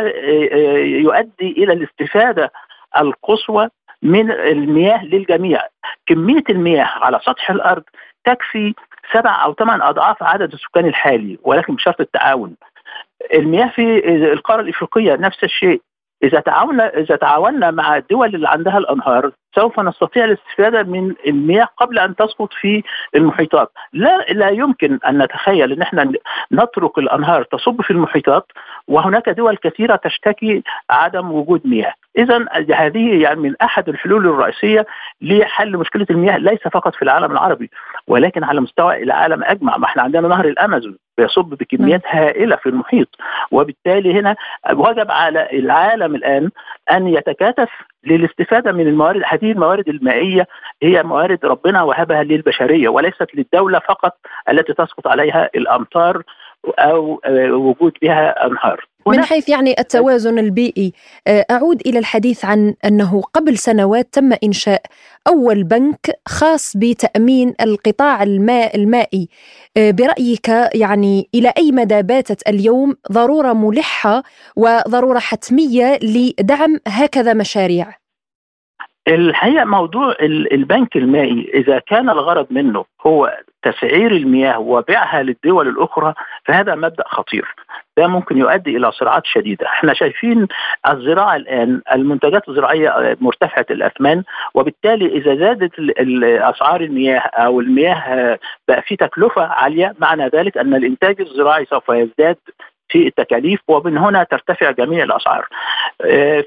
يؤدي 0.80 1.50
إلى 1.52 1.72
الاستفادة 1.72 2.52
القصوى 2.98 3.68
من 4.02 4.30
المياه 4.30 5.04
للجميع 5.04 5.60
كمية 6.06 6.44
المياه 6.50 6.84
على 6.84 7.20
سطح 7.24 7.50
الأرض 7.50 7.82
تكفي 8.26 8.74
سبع 9.12 9.44
أو 9.44 9.54
ثمان 9.54 9.82
أضعاف 9.82 10.22
عدد 10.22 10.52
السكان 10.52 10.86
الحالي 10.86 11.38
ولكن 11.42 11.74
بشرط 11.74 12.00
التعاون. 12.00 12.56
المياه 13.34 13.68
في 13.68 14.08
القارة 14.32 14.60
الإفريقية 14.60 15.14
نفس 15.14 15.44
الشيء. 15.44 15.80
إذا 16.22 16.40
تعاوننا 16.40 16.88
إذا 16.88 17.16
تعاوننا 17.16 17.70
مع 17.70 17.96
الدول 17.96 18.34
اللي 18.34 18.48
عندها 18.48 18.78
الأنهار 18.78 19.32
سوف 19.54 19.80
نستطيع 19.80 20.24
الاستفادة 20.24 20.82
من 20.82 21.14
المياه 21.26 21.68
قبل 21.76 21.98
أن 21.98 22.16
تسقط 22.16 22.52
في 22.52 22.82
المحيطات، 23.14 23.72
لا 23.92 24.18
لا 24.30 24.48
يمكن 24.48 24.98
أن 25.08 25.22
نتخيل 25.22 25.72
إن 25.72 25.82
إحنا 25.82 26.12
نترك 26.52 26.98
الأنهار 26.98 27.42
تصب 27.42 27.82
في 27.82 27.90
المحيطات 27.90 28.46
وهناك 28.88 29.28
دول 29.28 29.56
كثيرة 29.56 29.96
تشتكي 29.96 30.62
عدم 30.90 31.32
وجود 31.32 31.66
مياه، 31.66 31.94
اذا 32.18 32.46
هذه 32.74 33.22
يعني 33.22 33.40
من 33.40 33.54
أحد 33.62 33.88
الحلول 33.88 34.26
الرئيسية 34.26 34.86
لحل 35.20 35.76
مشكلة 35.76 36.06
المياه 36.10 36.36
ليس 36.36 36.68
فقط 36.72 36.94
في 36.94 37.02
العالم 37.02 37.32
العربي 37.32 37.70
ولكن 38.06 38.44
على 38.44 38.60
مستوى 38.60 39.02
العالم 39.02 39.44
أجمع، 39.44 39.76
ما 39.76 39.84
إحنا 39.84 40.02
عندنا 40.02 40.28
نهر 40.28 40.44
الأمازون 40.44 40.96
بيصب 41.18 41.44
بكميات 41.44 42.02
هائلة 42.06 42.56
في 42.56 42.68
المحيط 42.68 43.08
وبالتالي 43.50 44.20
هنا 44.20 44.36
وجب 44.72 45.10
على 45.10 45.48
العالم 45.52 46.14
الآن 46.14 46.50
أن 46.90 47.08
يتكاتف 47.08 47.68
للاستفادة 48.04 48.72
من 48.72 48.86
الموارد 48.88 49.22
هذه 49.26 49.52
الموارد 49.52 49.88
المائية 49.88 50.46
هي 50.82 51.02
موارد 51.02 51.44
ربنا 51.44 51.82
وهبها 51.82 52.22
للبشرية 52.22 52.88
وليست 52.88 53.26
للدولة 53.34 53.78
فقط 53.78 54.12
التي 54.48 54.72
تسقط 54.72 55.06
عليها 55.06 55.50
الأمطار 55.54 56.22
أو 56.78 57.20
وجود 57.50 57.92
بها 58.02 58.46
أنهار. 58.46 58.86
من 59.06 59.24
حيث 59.24 59.48
يعني 59.48 59.74
التوازن 59.78 60.38
البيئي 60.38 60.92
أعود 61.28 61.80
إلى 61.86 61.98
الحديث 61.98 62.44
عن 62.44 62.74
أنه 62.84 63.22
قبل 63.22 63.58
سنوات 63.58 64.08
تم 64.12 64.32
إنشاء 64.44 64.82
أول 65.28 65.64
بنك 65.64 66.20
خاص 66.28 66.76
بتأمين 66.76 67.54
القطاع 67.60 68.22
الماء 68.22 68.76
المائي. 68.76 69.28
برأيك 69.76 70.48
يعني 70.74 71.28
إلى 71.34 71.52
أي 71.58 71.72
مدى 71.72 72.02
باتت 72.02 72.48
اليوم 72.48 72.94
ضرورة 73.12 73.52
ملحة 73.52 74.22
وضرورة 74.56 75.18
حتمية 75.18 75.98
لدعم 76.02 76.78
هكذا 76.86 77.34
مشاريع؟ 77.34 78.05
الحقيقة 79.08 79.64
موضوع 79.64 80.14
البنك 80.52 80.96
المائي 80.96 81.50
إذا 81.54 81.78
كان 81.78 82.10
الغرض 82.10 82.46
منه 82.50 82.84
هو 83.06 83.38
تسعير 83.62 84.12
المياه 84.12 84.58
وبيعها 84.58 85.22
للدول 85.22 85.68
الأخرى 85.68 86.14
فهذا 86.44 86.74
مبدأ 86.74 87.04
خطير. 87.06 87.54
ده 87.96 88.06
ممكن 88.06 88.38
يؤدي 88.38 88.76
إلى 88.76 88.92
صراعات 88.92 89.26
شديدة. 89.26 89.66
إحنا 89.66 89.94
شايفين 89.94 90.46
الزراعة 90.90 91.36
الآن 91.36 91.82
المنتجات 91.92 92.48
الزراعية 92.48 93.16
مرتفعة 93.20 93.66
الاثمان 93.70 94.22
وبالتالي 94.54 95.06
إذا 95.06 95.34
زادت 95.36 95.72
أسعار 96.40 96.80
المياه 96.80 97.18
أو 97.18 97.60
المياه 97.60 98.38
بقى 98.68 98.82
في 98.82 98.96
تكلفة 98.96 99.42
عالية 99.42 99.94
معنى 99.98 100.28
ذلك 100.28 100.58
أن 100.58 100.74
الإنتاج 100.74 101.20
الزراعي 101.20 101.64
سوف 101.64 101.88
يزداد 101.88 102.36
في 102.88 103.06
التكاليف 103.06 103.60
ومن 103.68 103.98
هنا 103.98 104.24
ترتفع 104.24 104.70
جميع 104.70 105.04
الأسعار. 105.04 105.46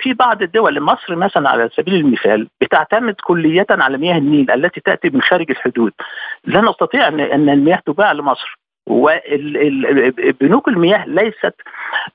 في 0.01 0.13
بعض 0.13 0.41
الدول 0.41 0.81
مصر 0.81 1.15
مثلا 1.15 1.50
على 1.50 1.69
سبيل 1.75 1.96
المثال 1.96 2.48
بتعتمد 2.62 3.15
كلية 3.24 3.65
على 3.69 3.98
مياه 3.98 4.17
النيل 4.17 4.51
التي 4.51 4.81
تأتي 4.81 5.10
من 5.10 5.22
خارج 5.22 5.51
الحدود. 5.51 5.91
لا 6.46 6.62
نستطيع 6.62 7.08
ان 7.08 7.50
المياه 7.50 7.81
تباع 7.86 8.12
لمصر 8.12 8.60
وبنوك 8.89 10.67
المياه 10.67 11.05
ليست 11.05 11.53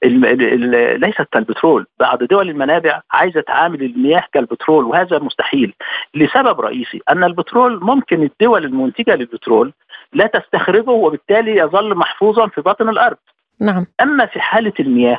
ليست 0.03 1.27
كالبترول 1.33 1.87
بعض 2.01 2.23
دول 2.25 2.51
المنابع 2.51 3.01
عايزة 3.13 3.41
تعامل 3.41 3.83
المياه 3.83 4.25
كالبترول 4.33 4.85
وهذا 4.85 5.19
مستحيل 5.19 5.75
لسبب 6.15 6.61
رئيسي 6.61 7.01
أن 7.11 7.25
البترول 7.25 7.81
ممكن 7.85 8.23
الدول 8.23 8.65
المنتجة 8.65 9.15
للبترول 9.15 9.73
لا 10.13 10.27
تستخرجه 10.27 10.91
وبالتالي 10.91 11.57
يظل 11.57 11.95
محفوظا 11.95 12.47
في 12.47 12.61
باطن 12.61 12.89
الأرض 12.89 13.17
نعم. 13.61 13.87
أما 14.01 14.27
في 14.27 14.41
حالة 14.41 14.73
المياه 14.81 15.19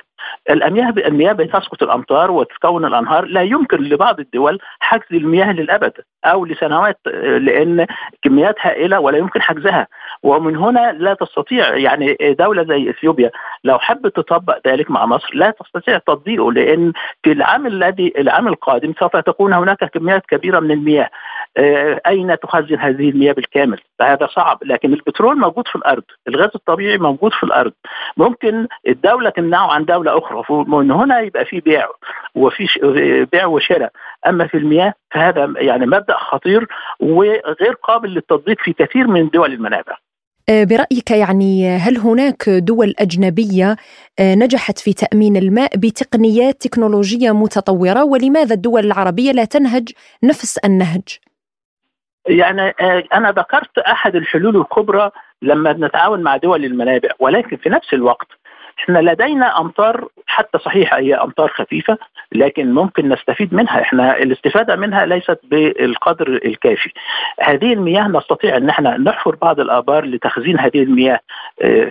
المياه 0.49 0.93
المياه 0.97 1.33
بتسقط 1.33 1.83
الأمطار 1.83 2.31
وتكون 2.31 2.85
الأنهار 2.85 3.25
لا 3.25 3.41
يمكن 3.41 3.77
لبعض 3.77 4.19
الدول 4.19 4.59
حجز 4.79 5.05
المياه 5.11 5.51
للأبد 5.51 5.93
أو 6.25 6.45
لسنوات 6.45 6.99
لأن 7.37 7.85
كميات 8.21 8.55
هائلة 8.61 8.99
ولا 8.99 9.17
يمكن 9.17 9.41
حجزها. 9.41 9.87
ومن 10.23 10.55
هنا 10.55 10.91
لا 10.91 11.13
تستطيع 11.13 11.75
يعني 11.75 12.17
دولة 12.39 12.63
زي 12.63 12.89
إثيوبيا 12.89 13.31
لو 13.63 13.79
حبت 13.79 14.15
تطبق 14.15 14.67
ذلك 14.67 14.91
مع 14.91 15.05
مصر 15.05 15.29
لا 15.33 15.51
تستطيع 15.51 15.97
تطبيقه 15.97 16.51
لأن 16.51 16.93
في 17.23 17.31
العام 17.31 17.67
الذي 17.67 18.13
العام 18.17 18.47
القادم 18.47 18.93
سوف 18.99 19.17
تكون 19.17 19.53
هناك 19.53 19.83
كميات 19.83 20.25
كبيرة 20.25 20.59
من 20.59 20.71
المياه. 20.71 21.09
أين 22.07 22.39
تخزن 22.39 22.79
هذه 22.79 23.09
المياه 23.09 23.33
بالكامل 23.33 23.79
فهذا 23.99 24.27
صعب 24.35 24.59
لكن 24.63 24.93
البترول 24.93 25.39
موجود 25.39 25.67
في 25.67 25.75
الأرض 25.75 26.03
الغاز 26.27 26.49
الطبيعي 26.55 26.97
موجود 26.97 27.31
في 27.33 27.43
الأرض. 27.43 27.71
ممكن 28.17 28.67
الدولة 28.87 29.29
تمنعه 29.29 29.71
عن 29.71 29.85
دولة 29.85 30.17
أخرى 30.17 30.43
ومن 30.49 30.91
هنا 30.91 31.19
يبقى 31.19 31.45
في 31.45 31.59
بيع 31.59 31.87
وفي 32.35 32.67
بيع 33.31 33.45
وشراء. 33.45 33.91
أما 34.27 34.47
في 34.47 34.57
المياه 34.57 34.93
فهذا 35.13 35.53
يعني 35.57 35.85
مبدأ 35.85 36.17
خطير 36.17 36.67
وغير 36.99 37.73
قابل 37.83 38.09
للتطبيق 38.09 38.57
في 38.63 38.73
كثير 38.73 39.07
من 39.07 39.29
دول 39.29 39.53
المنابع. 39.53 39.97
برأيك 40.49 41.11
يعني 41.11 41.69
هل 41.69 41.97
هناك 41.97 42.49
دول 42.49 42.93
أجنبية 42.99 43.75
نجحت 44.21 44.79
في 44.79 44.93
تأمين 44.93 45.37
الماء 45.37 45.77
بتقنيات 45.77 46.61
تكنولوجية 46.61 47.31
متطورة؟ 47.31 48.03
ولماذا 48.03 48.53
الدول 48.55 48.85
العربية 48.85 49.31
لا 49.31 49.45
تنهج 49.45 49.89
نفس 50.23 50.57
النهج؟ 50.57 51.19
يعني 52.27 52.69
أنا 53.13 53.31
ذكرت 53.31 53.77
أحد 53.77 54.15
الحلول 54.15 54.57
الكبرى 54.57 55.11
لما 55.41 55.73
نتعاون 55.73 56.21
مع 56.23 56.37
دول 56.37 56.65
المنابع 56.65 57.09
ولكن 57.19 57.57
في 57.57 57.69
نفس 57.69 57.93
الوقت 57.93 58.27
إحنا 58.79 58.99
لدينا 58.99 59.59
أمطار 59.59 60.07
حتى 60.27 60.57
صحيح 60.57 60.93
هي 60.93 61.15
أمطار 61.15 61.47
خفيفة 61.49 61.97
لكن 62.31 62.73
ممكن 62.73 63.09
نستفيد 63.09 63.53
منها. 63.53 63.81
إحنا 63.81 64.17
الاستفادة 64.17 64.75
منها 64.75 65.05
ليست 65.05 65.39
بالقدر 65.43 66.27
الكافي. 66.45 66.91
هذه 67.41 67.73
المياه 67.73 68.07
نستطيع 68.07 68.57
أن 68.57 68.69
إحنا 68.69 68.97
نحفر 68.97 69.35
بعض 69.35 69.59
الآبار 69.59 70.05
لتخزين 70.05 70.59
هذه 70.59 70.83
المياه 70.83 71.19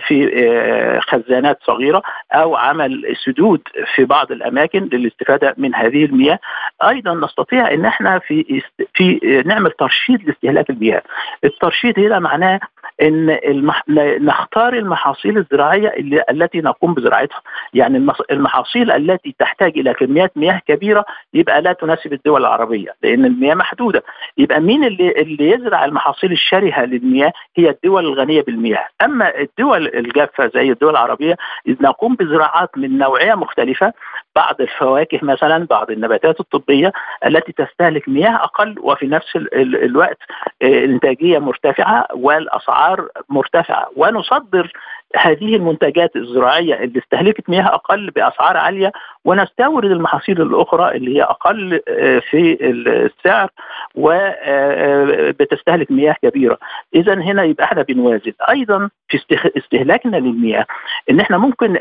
في 0.07 0.99
خزانات 1.07 1.59
صغيرة 1.63 2.03
أو 2.33 2.55
عمل 2.55 3.15
سدود 3.25 3.61
في 3.95 4.05
بعض 4.05 4.31
الأماكن 4.31 4.89
للاستفادة 4.93 5.53
من 5.57 5.75
هذه 5.75 6.05
المياه. 6.05 6.39
أيضا 6.83 7.13
نستطيع 7.13 7.73
أن 7.73 7.85
إحنا 7.85 8.19
في 8.19 8.61
في 8.93 9.19
نعمل 9.45 9.71
ترشيد 9.71 10.27
لاستهلاك 10.27 10.69
المياه. 10.69 11.01
الترشيد 11.43 11.99
هنا 11.99 12.19
معناه 12.19 12.59
إن 13.01 13.29
المح... 13.29 13.83
نختار 14.19 14.73
المحاصيل 14.73 15.37
الزراعية 15.37 15.87
اللي... 15.87 16.23
التي 16.29 16.61
نقوم 16.61 16.93
بزراعتها. 16.93 17.41
يعني 17.73 18.07
المحاصيل 18.31 18.91
التي 18.91 19.35
تحتاج 19.39 19.77
إلى 19.77 19.93
كميات 19.93 20.37
مياه 20.37 20.61
كبيرة 20.67 21.05
يبقى 21.33 21.61
لا 21.61 21.73
تناسب 21.73 22.13
الدول 22.13 22.41
العربية 22.41 22.95
لأن 23.03 23.25
المياه 23.25 23.55
محدودة. 23.55 24.03
يبقى 24.37 24.59
مين 24.59 24.83
اللي 24.83 25.11
اللي 25.11 25.49
يزرع 25.51 25.85
المحاصيل 25.85 26.31
الشرهة 26.31 26.85
للمياه؟ 26.85 27.31
هي 27.57 27.69
الدول 27.69 28.05
الغنية 28.05 28.41
بالمياه. 28.41 28.87
أما 29.01 29.39
الدول 29.39 29.87
الجافة 29.87 30.51
زي 30.55 30.71
الدول 30.71 30.91
العربية 30.91 31.35
نقوم 31.67 32.15
بزراعات 32.15 32.69
من 32.77 32.97
نوعية 32.97 33.35
مختلفة 33.35 33.93
بعض 34.35 34.61
الفواكه 34.61 35.19
مثلا 35.21 35.65
بعض 35.69 35.91
النباتات 35.91 36.39
الطبية 36.39 36.91
التي 37.25 37.51
تستهلك 37.51 38.09
مياه 38.09 38.35
أقل 38.35 38.75
وفي 38.79 39.07
نفس 39.07 39.35
الوقت 39.63 40.17
الانتاجيه 40.61 41.39
مرتفعة 41.39 42.07
والأسعار 42.13 43.07
مرتفعة. 43.29 43.89
ونصدر 43.95 44.71
هذه 45.17 45.55
المنتجات 45.55 46.15
الزراعية 46.15 46.73
اللي 46.83 46.99
استهلكت 46.99 47.49
مياه 47.49 47.65
أقل 47.75 48.09
بأسعار 48.11 48.57
عالية 48.57 48.91
ونستورد 49.25 49.91
المحاصيل 49.91 50.41
الأخرى 50.41 50.95
اللي 50.97 51.17
هي 51.17 51.23
أقل 51.23 51.81
في 52.31 52.57
السعر 52.61 53.49
وبتستهلك 53.95 55.91
مياه 55.91 56.15
كبيرة. 56.23 56.57
إذا 56.95 57.13
هنا 57.13 57.43
يبقى 57.43 57.63
إحنا 57.65 57.81
بنوازن. 57.81 58.33
أيضا 58.49 58.89
في 59.09 59.19
استهلاكنا 59.57 60.17
للمياه 60.17 60.65
إن 61.09 61.19
إحنا 61.19 61.37
ممكن 61.37 61.77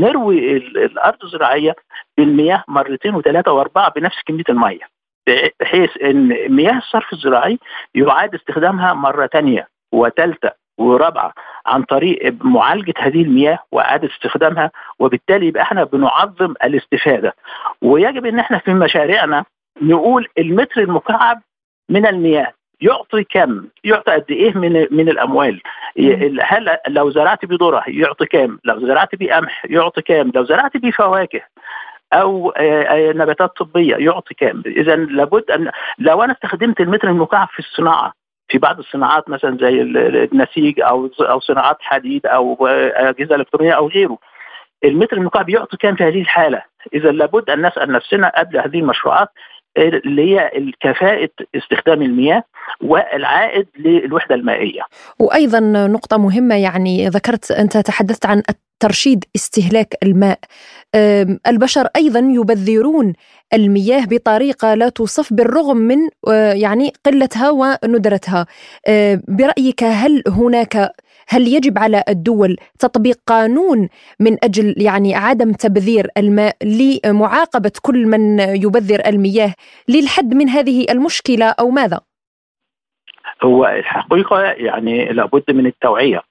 نروي 0.00 0.56
الأرض 0.56 1.16
الزراعية 1.24 1.75
بالمياه 2.18 2.64
مرتين 2.68 3.14
وثلاثة 3.14 3.52
وأربعة 3.52 3.90
بنفس 3.90 4.16
كمية 4.26 4.44
الميه 4.48 4.80
بحيث 5.60 5.90
إن 6.02 6.28
مياه 6.48 6.78
الصرف 6.78 7.12
الزراعي 7.12 7.58
يعاد 7.94 8.34
استخدامها 8.34 8.94
مرة 8.94 9.26
ثانية 9.26 9.68
وثالثه 9.92 10.50
ورابعة 10.78 11.32
عن 11.66 11.82
طريق 11.82 12.34
معالجة 12.44 12.94
هذه 12.98 13.22
المياه 13.22 13.58
وإعادة 13.72 14.08
استخدامها 14.08 14.70
وبالتالي 14.98 15.46
يبقى 15.46 15.62
إحنا 15.62 15.84
بنعظم 15.84 16.54
الاستفادة. 16.64 17.34
ويجب 17.82 18.26
إن 18.26 18.38
إحنا 18.38 18.58
في 18.58 18.74
مشاريعنا 18.74 19.44
نقول 19.82 20.28
المتر 20.38 20.80
المكعب 20.80 21.42
من 21.90 22.06
المياه 22.06 22.52
يعطي 22.80 23.24
كم؟ 23.24 23.68
يعطي 23.84 24.12
قد 24.12 24.24
إيه 24.30 24.52
من 24.54 24.86
من 24.90 25.08
الأموال؟ 25.08 25.60
هل 26.42 26.78
لو 26.88 27.10
زرعت 27.10 27.44
بيه 27.44 27.56
ذره 27.60 27.82
يعطي 27.86 28.26
كام؟ 28.26 28.58
لو 28.64 28.80
زرعت 28.80 29.14
بيه 29.14 29.34
قمح 29.34 29.64
يعطي 29.68 30.02
كام؟ 30.02 30.32
لو 30.34 30.44
زرعت 30.44 30.76
بيه 30.76 30.90
فواكه 30.90 31.40
أو 32.12 32.52
نباتات 33.14 33.56
طبية 33.56 33.96
يعطي 33.96 34.34
كام؟ 34.34 34.62
إذا 34.66 34.96
لابد 34.96 35.50
أن 35.50 35.70
لو 35.98 36.22
أنا 36.22 36.32
استخدمت 36.32 36.80
المتر 36.80 37.08
المكعب 37.08 37.48
في 37.48 37.58
الصناعة 37.58 38.12
في 38.48 38.58
بعض 38.58 38.78
الصناعات 38.78 39.28
مثلا 39.28 39.58
زي 39.60 39.82
النسيج 40.32 40.80
أو 40.80 41.10
أو 41.20 41.40
صناعات 41.40 41.76
حديد 41.80 42.26
أو 42.26 42.66
أجهزة 42.66 43.34
إلكترونية 43.34 43.72
أو 43.72 43.88
غيره 43.88 44.18
المتر 44.84 45.16
المكعب 45.16 45.48
يعطي 45.48 45.76
كام 45.76 45.94
في 45.96 46.04
هذه 46.04 46.20
الحالة؟ 46.20 46.62
إذا 46.94 47.10
لابد 47.10 47.50
أن 47.50 47.66
نسأل 47.66 47.92
نفسنا 47.92 48.32
قبل 48.36 48.58
هذه 48.58 48.78
المشروعات 48.78 49.28
اللي 49.78 50.34
هي 50.34 50.50
كفاءة 50.80 51.30
استخدام 51.56 52.02
المياه 52.02 52.42
والعائد 52.80 53.66
للوحدة 53.78 54.34
المائية. 54.34 54.82
وأيضا 55.18 55.60
نقطة 55.86 56.16
مهمة 56.16 56.54
يعني 56.54 57.08
ذكرت 57.08 57.50
أنت 57.50 57.76
تحدثت 57.76 58.26
عن 58.26 58.42
ترشيد 58.80 59.24
استهلاك 59.36 59.94
الماء. 60.02 60.38
البشر 61.46 61.88
أيضا 61.96 62.18
يبذرون 62.18 63.12
المياه 63.54 64.04
بطريقة 64.04 64.74
لا 64.74 64.88
توصف 64.88 65.32
بالرغم 65.32 65.76
من 65.76 65.98
يعني 66.52 66.92
قلتها 67.06 67.50
وندرتها. 67.50 68.46
برأيك 69.28 69.84
هل 69.84 70.22
هناك 70.28 70.92
هل 71.28 71.48
يجب 71.48 71.78
على 71.78 72.04
الدول 72.08 72.56
تطبيق 72.78 73.16
قانون 73.26 73.88
من 74.20 74.36
أجل 74.44 74.74
يعني 74.76 75.14
عدم 75.14 75.52
تبذير 75.52 76.06
الماء 76.18 76.56
لمعاقبة 76.64 77.72
كل 77.82 78.06
من 78.06 78.38
يبذر 78.38 79.02
المياه 79.06 79.54
للحد 79.88 80.34
من 80.34 80.48
هذه 80.48 80.86
المشكلة 80.90 81.54
أو 81.60 81.70
ماذا؟ 81.70 82.00
هو 83.42 83.66
الحقيقة 83.66 84.40
يعني 84.42 85.04
لابد 85.04 85.44
من 85.48 85.66
التوعية 85.66 86.22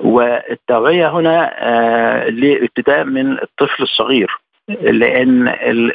والتوعية 0.00 1.08
هنا 1.08 1.50
آه، 1.58 2.28
لابتداء 2.28 3.04
من 3.04 3.32
الطفل 3.32 3.82
الصغير 3.82 4.40
لأن 4.80 5.48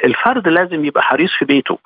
الفرد 0.03 0.47
لازم 0.47 0.85
يبقى 0.85 1.03
حريص 1.03 1.31
في 1.39 1.45
بيته 1.45 1.77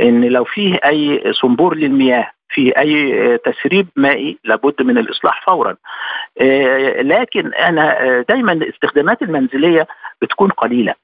إن 0.00 0.24
لو 0.24 0.44
فيه 0.44 0.74
أي 0.84 1.32
صنبور 1.32 1.74
للمياه 1.74 2.30
في 2.50 2.78
أي 2.78 3.38
تسريب 3.38 3.88
مائي 3.96 4.38
لابد 4.44 4.82
من 4.82 4.98
الإصلاح 4.98 5.46
فورا. 5.46 5.76
آه، 6.40 7.02
لكن 7.02 7.54
أنا 7.54 8.02
آه، 8.02 8.24
دايما 8.28 8.52
الاستخدامات 8.52 9.22
المنزلية 9.22 9.86
بتكون 10.22 10.50
قليلة. 10.50 10.94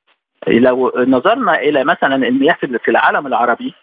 لو 0.48 0.92
نظرنا 0.96 1.58
إلى 1.60 1.84
مثلا 1.84 2.28
المياه 2.28 2.54
في 2.54 2.90
العالم 2.90 3.26
العربي 3.26 3.74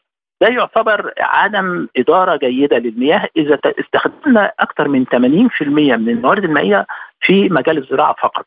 ده 0.41 0.47
يعتبر 0.47 1.13
عدم 1.19 1.87
إدارة 1.97 2.35
جيدة 2.35 2.77
للمياه. 2.77 3.29
إذا 3.37 3.59
استخدمنا 3.65 4.51
أكثر 4.59 4.87
من 4.87 5.05
80% 5.05 5.97
من 5.97 6.09
الموارد 6.09 6.43
المائية 6.43 6.85
في 7.21 7.49
مجال 7.49 7.77
الزراعة 7.77 8.15
فقط. 8.21 8.45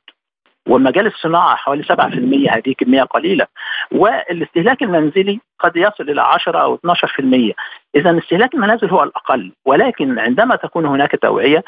ومجال 0.67 1.07
الصناعة 1.07 1.57
حوالي 1.57 1.83
7% 1.83 2.51
هذه 2.51 2.75
كمية 2.79 3.03
قليلة. 3.03 3.47
والاستهلاك 3.93 4.83
المنزلي 4.83 5.41
قد 5.61 5.77
يصل 5.77 6.11
إلى 6.11 6.21
10 6.23 6.59
أو 6.59 6.75
12% 6.75 7.55
اذا 7.95 8.19
استهلاك 8.19 8.55
المنازل 8.55 8.91
هو 8.91 9.03
الأقل. 9.03 9.53
ولكن 9.65 10.19
عندما 10.19 10.57
تكون 10.57 10.87
هناك 10.87 11.17
توعية 11.23 11.65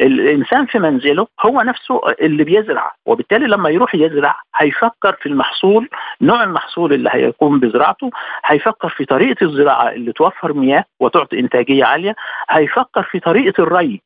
الإنسان 0.00 0.66
في 0.66 0.78
منزله 0.78 1.26
هو 1.46 1.60
نفسه 1.62 2.00
اللي 2.20 2.44
بيزرع. 2.44 2.94
وبالتالي 3.06 3.46
لما 3.46 3.68
يروح 3.70 3.94
يزرع 3.94 4.36
هيفكر 4.56 5.12
في 5.12 5.26
المحصول 5.28 5.88
نوع 6.22 6.42
المحصول 6.44 6.92
اللي 6.92 7.10
هيقوم 7.12 7.60
بزراعته 7.60 8.10
هيفكر 8.44 8.88
في 8.88 9.04
طريقة 9.04 9.44
الزراعة 9.44 9.90
اللي 9.90 10.12
توفر 10.12 10.52
مياه 10.52 10.84
وتعطي 11.00 11.38
إنتاجية 11.40 11.84
عالية 11.84 12.14
هيفكر 12.50 13.02
في 13.02 13.20
طريقة 13.20 13.62
الري. 13.62 14.00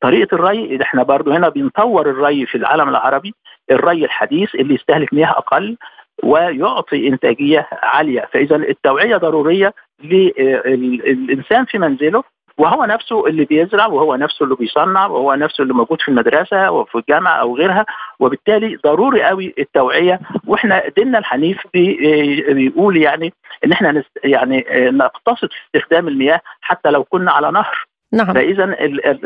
طريقة 0.00 0.34
الري 0.34 0.78
إحنا 0.82 1.02
برضو 1.02 1.30
هنا 1.32 1.48
بنطور 1.48 2.10
الري 2.10 2.46
في 2.46 2.54
العالم 2.58 2.88
العربي. 2.88 3.34
الري 3.70 4.04
الحديث 4.04 4.54
اللي 4.54 4.74
يستهلك 4.74 5.14
مياه 5.14 5.30
أقل 5.30 5.76
ويعطي 6.22 7.08
إنتاجية 7.08 7.68
عالية. 7.72 8.28
فإذا 8.32 8.56
التوعية 8.56 9.16
ضرورية 9.16 9.74
للإنسان 10.04 11.64
في 11.64 11.78
منزله 11.78 12.22
وهو 12.58 12.84
نفسه 12.84 13.26
اللي 13.26 13.44
بيزرع 13.44 13.86
وهو 13.86 14.14
نفسه 14.14 14.44
اللي 14.44 14.54
بيصنع 14.56 15.06
وهو 15.06 15.34
نفسه 15.34 15.62
اللي 15.62 15.74
موجود 15.74 16.02
في 16.02 16.08
المدرسة 16.08 16.70
وفي 16.70 16.94
الجامعة 16.98 17.32
أو 17.32 17.56
غيرها. 17.56 17.86
وبالتالي 18.20 18.76
ضروري 18.76 19.22
قوي 19.22 19.54
التوعية. 19.58 20.20
وإحنا 20.46 20.82
ديننا 20.96 21.18
الحنيف 21.18 21.58
بيقول 21.74 22.96
يعني 22.96 23.32
إن 23.64 23.72
إحنا 23.72 24.02
يعني 24.24 24.64
نقتصد 24.70 25.48
في 25.48 25.56
استخدام 25.78 26.08
المياه 26.08 26.40
حتى 26.60 26.90
لو 26.90 27.04
كنا 27.04 27.32
على 27.32 27.50
نهر. 27.50 27.86
نعم. 28.12 28.34
فاذا 28.34 28.64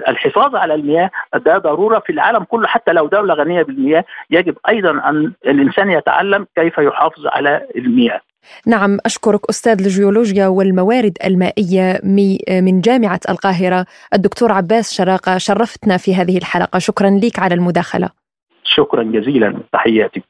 الحفاظ 0.08 0.56
على 0.56 0.74
المياه 0.74 1.10
ده 1.34 1.58
ضرورة 1.58 1.98
في 1.98 2.12
العالم 2.12 2.44
كله 2.44 2.66
حتى 2.66 2.92
لو 2.92 3.06
دولة 3.06 3.34
غنية 3.34 3.62
بالمياه 3.62 4.04
يجب 4.30 4.56
أيضا 4.68 4.90
أن 4.90 5.32
الإنسان 5.46 5.90
يتعلم 5.90 6.46
كيف 6.56 6.78
يحافظ 6.78 7.26
على 7.26 7.66
المياه. 7.76 8.20
نعم 8.66 8.98
أشكرك 9.06 9.40
أستاذ 9.50 9.80
الجيولوجيا 9.80 10.46
والموارد 10.46 11.18
المائية 11.24 12.00
من 12.62 12.80
جامعة 12.80 13.20
القاهرة 13.28 13.86
الدكتور 14.14 14.52
عباس 14.52 14.94
شراقة 14.94 15.38
شرفتنا 15.38 15.96
في 15.96 16.14
هذه 16.14 16.38
الحلقة. 16.38 16.78
شكرا 16.78 17.10
لك 17.10 17.38
على 17.38 17.54
المداخلة. 17.54 18.10
شكرا 18.64 19.02
جزيلا 19.02 19.54
تحياتي. 19.72 20.22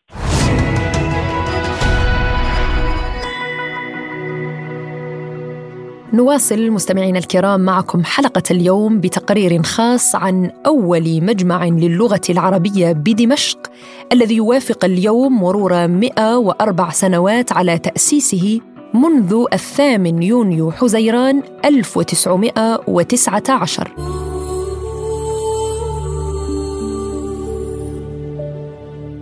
نواصل 6.13 6.71
مستمعينا 6.71 7.19
الكرام 7.19 7.61
معكم 7.61 8.05
حلقة 8.05 8.43
اليوم 8.51 9.01
بتقرير 9.01 9.63
خاص 9.63 10.15
عن 10.15 10.51
أول 10.67 11.25
مجمع 11.25 11.65
للغة 11.65 12.21
العربية 12.31 12.93
بدمشق 12.93 13.71
الذي 14.13 14.37
يوافق 14.37 14.85
اليوم 14.85 15.41
مرور 15.41 15.87
104 15.87 16.91
سنوات 16.91 17.53
على 17.53 17.79
تأسيسه 17.79 18.61
منذ 18.95 19.45
الثامن 19.53 20.23
يونيو 20.23 20.71
حزيران 20.71 21.43
1919 21.65 24.20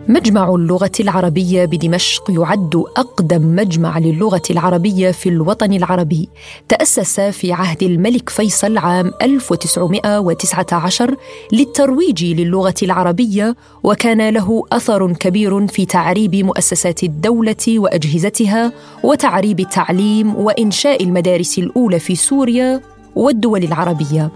مجمع 0.08 0.54
اللغة 0.54 0.90
العربية 1.00 1.64
بدمشق 1.64 2.30
يعد 2.30 2.84
أقدم 2.96 3.56
مجمع 3.56 3.98
للغة 3.98 4.42
العربية 4.50 5.10
في 5.10 5.28
الوطن 5.28 5.72
العربي. 5.72 6.28
تأسس 6.68 7.20
في 7.20 7.52
عهد 7.52 7.82
الملك 7.82 8.28
فيصل 8.28 8.78
عام 8.78 9.12
1919 9.22 11.16
للترويج 11.52 12.24
للغة 12.24 12.74
العربية 12.82 13.56
وكان 13.82 14.28
له 14.28 14.64
أثر 14.72 15.12
كبير 15.12 15.66
في 15.66 15.86
تعريب 15.86 16.34
مؤسسات 16.34 17.02
الدولة 17.02 17.68
وأجهزتها 17.68 18.72
وتعريب 19.02 19.60
التعليم 19.60 20.36
وإنشاء 20.36 21.04
المدارس 21.04 21.58
الأولى 21.58 21.98
في 21.98 22.14
سوريا 22.14 22.80
والدول 23.16 23.64
العربية. 23.64 24.30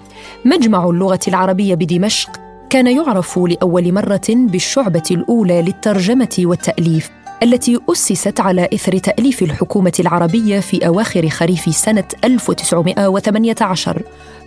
مجمع 0.44 0.90
اللغة 0.90 1.20
العربية 1.28 1.74
بدمشق 1.74 2.51
كان 2.72 2.86
يعرف 2.86 3.38
لأول 3.38 3.92
مرة 3.92 4.28
بالشعبة 4.28 5.02
الأولى 5.10 5.62
للترجمة 5.62 6.36
والتأليف 6.38 7.10
التي 7.42 7.78
أسست 7.92 8.40
على 8.40 8.68
إثر 8.74 8.98
تأليف 8.98 9.42
الحكومة 9.42 9.92
العربية 10.00 10.60
في 10.60 10.86
أواخر 10.86 11.28
خريف 11.28 11.76
سنة 11.76 12.04
1918 12.24 14.02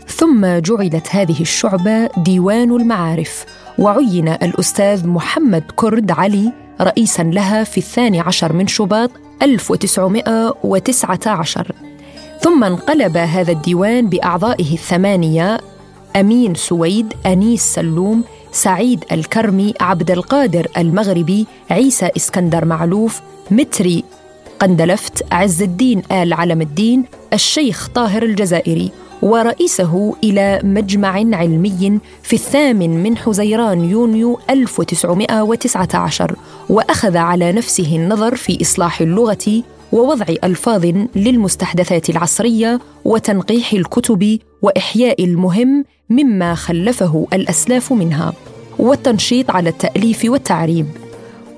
ثم 0.07 0.45
جعلت 0.45 1.07
هذه 1.09 1.41
الشعبة 1.41 2.09
ديوان 2.17 2.71
المعارف 2.71 3.45
وعين 3.77 4.27
الأستاذ 4.27 5.07
محمد 5.07 5.63
كرد 5.75 6.11
علي 6.11 6.51
رئيسا 6.81 7.23
لها 7.23 7.63
في 7.63 7.77
الثاني 7.77 8.19
عشر 8.19 8.53
من 8.53 8.67
شباط 8.67 9.11
1919 9.41 11.71
ثم 12.41 12.63
انقلب 12.63 13.17
هذا 13.17 13.51
الديوان 13.51 14.09
بأعضائه 14.09 14.73
الثمانية 14.73 15.74
أمين 16.15 16.56
سويد 16.56 17.13
أنيس 17.25 17.62
سلوم 17.62 18.23
سعيد 18.51 19.04
الكرمي 19.12 19.73
عبد 19.82 20.12
القادر 20.12 20.67
المغربي 20.78 21.47
عيسى 21.71 22.10
إسكندر 22.17 22.65
معلوف 22.65 23.21
متري 23.51 24.04
قندلفت 24.60 25.34
عز 25.34 25.62
الدين 25.62 26.01
آل 26.12 26.34
علم 26.34 26.62
الدين 26.62 27.06
الشيخ 27.34 27.88
طاهر 27.88 28.23
الجزائري 28.23 28.91
ورئيسه 29.21 30.15
إلى 30.23 30.60
مجمع 30.63 31.10
علمي 31.10 31.99
في 32.23 32.34
الثامن 32.34 33.04
من 33.04 33.17
حزيران 33.17 33.86
يونيو 33.86 34.39
1919 34.49 36.36
وأخذ 36.69 37.17
على 37.17 37.51
نفسه 37.51 37.95
النظر 37.95 38.36
في 38.36 38.62
إصلاح 38.62 39.01
اللغة 39.01 39.63
ووضع 39.91 40.26
ألفاظ 40.43 40.86
للمستحدثات 41.15 42.10
العصرية 42.10 42.80
وتنقيح 43.06 43.74
الكتب 43.74 44.39
وإحياء 44.62 45.24
المهم 45.24 45.86
مما 46.10 46.56
خلفه 46.56 47.28
الأسلاف 47.34 47.93
منها 47.93 48.34
والتنشيط 48.80 49.52
على 49.52 49.69
التأليف 49.69 50.26
والتعريب. 50.26 50.86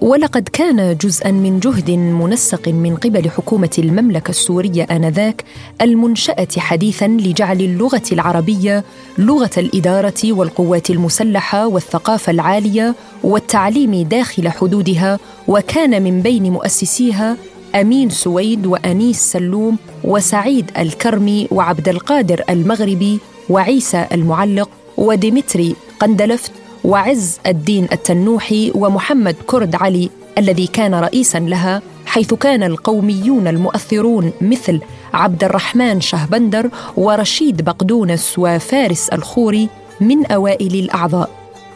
ولقد 0.02 0.50
كان 0.54 0.98
جزءا 0.98 1.32
من 1.32 1.60
جهد 1.60 1.92
منسق 1.92 2.68
من 2.68 2.96
قبل 2.96 3.30
حكومة 3.30 3.70
المملكة 3.78 4.30
السورية 4.30 4.84
آنذاك 4.84 5.44
المنشأة 5.82 6.48
حديثا 6.58 7.08
لجعل 7.08 7.62
اللغة 7.62 8.02
العربية 8.12 8.84
لغة 9.18 9.50
الإدارة 9.58 10.34
والقوات 10.34 10.90
المسلحة 10.90 11.68
والثقافة 11.68 12.32
العالية 12.32 12.96
والتعليم 13.24 14.02
داخل 14.02 14.50
حدودها 14.50 15.20
وكان 15.48 16.04
من 16.04 16.22
بين 16.22 16.44
مؤسسيها 16.44 17.38
أمين 17.75 18.10
سويد 18.10 18.65
وأنيس 18.65 19.19
سلوم 19.19 19.77
وسعيد 20.03 20.71
الكرمي 20.77 21.47
وعبد 21.51 21.89
القادر 21.89 22.43
المغربي 22.49 23.19
وعيسى 23.49 24.06
المعلق 24.12 24.69
وديمتري 24.97 25.75
قندلفت 25.99 26.51
وعز 26.84 27.39
الدين 27.47 27.88
التنوحي 27.91 28.71
ومحمد 28.75 29.36
كرد 29.47 29.75
علي 29.75 30.10
الذي 30.38 30.67
كان 30.67 30.95
رئيسا 30.95 31.39
لها 31.39 31.82
حيث 32.06 32.34
كان 32.34 32.63
القوميون 32.63 33.47
المؤثرون 33.47 34.32
مثل 34.41 34.82
عبد 35.13 35.43
الرحمن 35.43 36.01
شهبندر 36.01 36.69
ورشيد 36.97 37.62
بقدونس 37.62 38.36
وفارس 38.38 39.10
الخوري 39.10 39.69
من 40.01 40.25
أوائل 40.25 40.75
الأعضاء. 40.75 41.30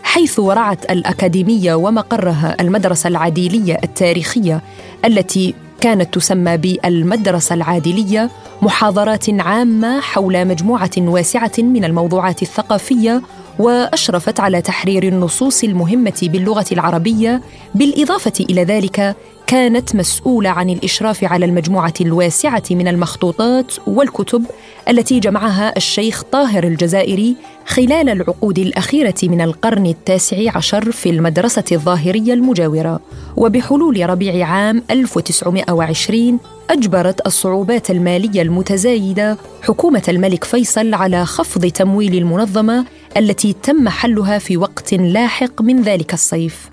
حيث 0.04 0.40
رعت 0.40 0.92
الأكاديمية 0.92 1.74
ومقرها 1.74 2.56
المدرسة 2.62 3.08
العديلية 3.08 3.80
التاريخية 3.84 4.62
التي 5.06 5.54
كانت 5.82 6.14
تسمى 6.14 6.58
بالمدرسة 6.58 7.56
العادلية 7.56 8.30
محاضرات 8.62 9.26
عامة 9.30 10.00
حول 10.00 10.48
مجموعة 10.48 10.92
واسعة 10.98 11.52
من 11.58 11.84
الموضوعات 11.86 12.42
الثقافية 12.42 13.22
وأشرفت 13.62 14.40
على 14.40 14.62
تحرير 14.62 15.04
النصوص 15.04 15.64
المهمة 15.64 16.20
باللغة 16.22 16.66
العربية 16.72 17.42
بالإضافة 17.76 18.46
إلى 18.50 18.64
ذلك 18.64 19.16
كانت 19.48 19.96
مسؤولة 19.96 20.50
عن 20.50 20.70
الإشراف 20.70 21.24
على 21.24 21.46
المجموعة 21.46 21.94
الواسعة 22.02 22.64
من 22.72 22.88
المخطوطات 22.88 23.74
والكتب 23.88 24.46
التي 24.90 25.20
جمعها 25.20 25.78
الشيخ 25.78 26.24
طاهر 26.32 26.64
الجزائري 26.64 27.36
خلال 27.66 28.10
العقود 28.10 28.60
الأخيرة 28.60 29.16
من 29.24 29.42
القرن 29.42 29.86
التاسع 29.86 30.38
عشر 30.56 30.92
في 30.92 31.10
المدرسة 31.10 31.64
الظاهرية 31.72 32.34
المجاورة. 32.34 33.00
وبحلول 33.38 34.10
ربيع 34.10 34.48
عام 34.48 34.84
1920 34.92 36.40
أجبرت 36.70 37.28
الصعوبات 37.28 37.92
المالية 37.92 38.42
المتزايدة 38.42 39.38
حكومة 39.62 40.04
الملك 40.08 40.44
فيصل 40.44 40.94
على 40.94 41.26
خفض 41.26 41.66
تمويل 41.66 42.16
المنظمة 42.16 42.86
التي 43.18 43.56
تم 43.64 43.90
حلها 43.90 44.40
في 44.40 44.58
وقت 44.58 44.94
لاحق 44.94 45.62
من 45.62 45.82
ذلك 45.82 46.14
الصيف. 46.14 46.70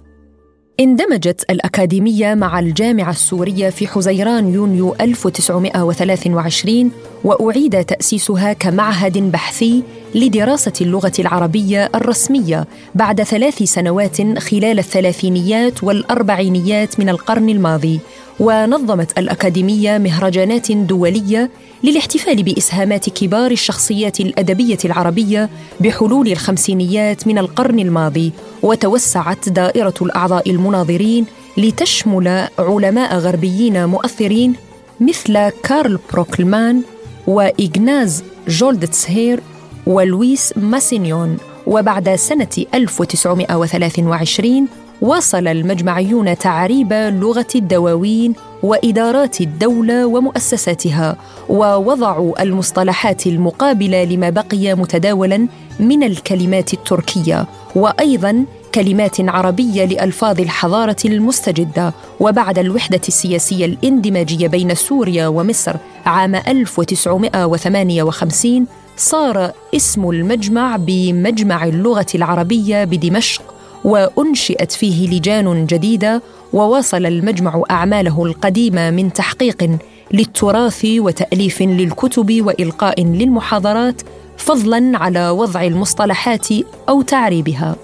اندمجت 0.80 1.44
الأكاديمية 1.50 2.34
مع 2.34 2.58
الجامعة 2.58 3.10
السورية 3.10 3.70
في 3.70 3.86
حزيران 3.86 4.54
يونيو 4.54 4.94
1923 5.00 6.90
وأعيد 7.24 7.84
تأسيسها 7.84 8.52
كمعهد 8.52 9.18
بحثي 9.18 9.82
لدراسة 10.14 10.72
اللغة 10.80 11.12
العربية 11.18 11.90
الرسمية 11.94 12.66
بعد 12.94 13.22
ثلاث 13.22 13.62
سنوات 13.62 14.38
خلال 14.38 14.78
الثلاثينيات 14.78 15.84
والأربعينيات 15.84 17.00
من 17.00 17.08
القرن 17.08 17.48
الماضي 17.48 18.00
ونظمت 18.40 19.18
الأكاديمية 19.18 19.98
مهرجانات 19.98 20.72
دولية 20.72 21.50
للاحتفال 21.84 22.42
بإسهامات 22.42 23.10
كبار 23.10 23.50
الشخصيات 23.50 24.20
الأدبية 24.20 24.78
العربية 24.84 25.50
بحلول 25.80 26.28
الخمسينيات 26.28 27.26
من 27.26 27.38
القرن 27.38 27.78
الماضي 27.78 28.32
وتوسعت 28.62 29.48
دائرة 29.48 29.94
الأعضاء 30.02 30.50
المناظرين 30.50 31.26
لتشمل 31.56 32.48
علماء 32.58 33.18
غربيين 33.18 33.86
مؤثرين 33.86 34.54
مثل 35.00 35.48
كارل 35.48 35.98
بروكلمان 36.12 36.82
وإغناز 37.26 38.24
جولدتسهير 38.48 39.40
ولويس 39.88 40.52
ماسينيون 40.56 41.36
وبعد 41.66 42.14
سنة 42.14 42.48
1923 42.74 44.68
واصل 45.00 45.48
المجمعيون 45.48 46.38
تعريب 46.38 46.92
لغة 46.92 47.46
الدواوين 47.54 48.34
وإدارات 48.62 49.40
الدولة 49.40 50.06
ومؤسساتها 50.06 51.16
ووضعوا 51.48 52.42
المصطلحات 52.42 53.26
المقابلة 53.26 54.04
لما 54.04 54.30
بقي 54.30 54.74
متداولا 54.74 55.48
من 55.80 56.02
الكلمات 56.02 56.72
التركية 56.72 57.46
وأيضا 57.74 58.44
كلمات 58.74 59.20
عربية 59.20 59.84
لألفاظ 59.84 60.40
الحضارة 60.40 60.96
المستجدة 61.04 61.94
وبعد 62.20 62.58
الوحدة 62.58 63.00
السياسية 63.08 63.64
الإندماجية 63.64 64.48
بين 64.48 64.74
سوريا 64.74 65.28
ومصر 65.28 65.76
عام 66.06 66.34
1958 66.34 68.66
صار 68.98 69.52
اسم 69.74 70.10
المجمع 70.10 70.76
بمجمع 70.76 71.64
اللغة 71.64 72.06
العربية 72.14 72.84
بدمشق 72.84 73.42
وأنشئت 73.84 74.72
فيه 74.72 75.10
لجان 75.10 75.66
جديدة 75.66 76.22
وواصل 76.52 77.06
المجمع 77.06 77.62
أعماله 77.70 78.24
القديمة 78.24 78.90
من 78.90 79.12
تحقيق 79.12 79.78
للتراث 80.12 80.84
وتأليف 80.84 81.62
للكتب 81.62 82.46
وإلقاء 82.46 83.04
للمحاضرات 83.04 84.02
فضلا 84.36 84.98
على 84.98 85.30
وضع 85.30 85.62
المصطلحات 85.62 86.46
أو 86.88 87.02
تعريبها. 87.02 87.76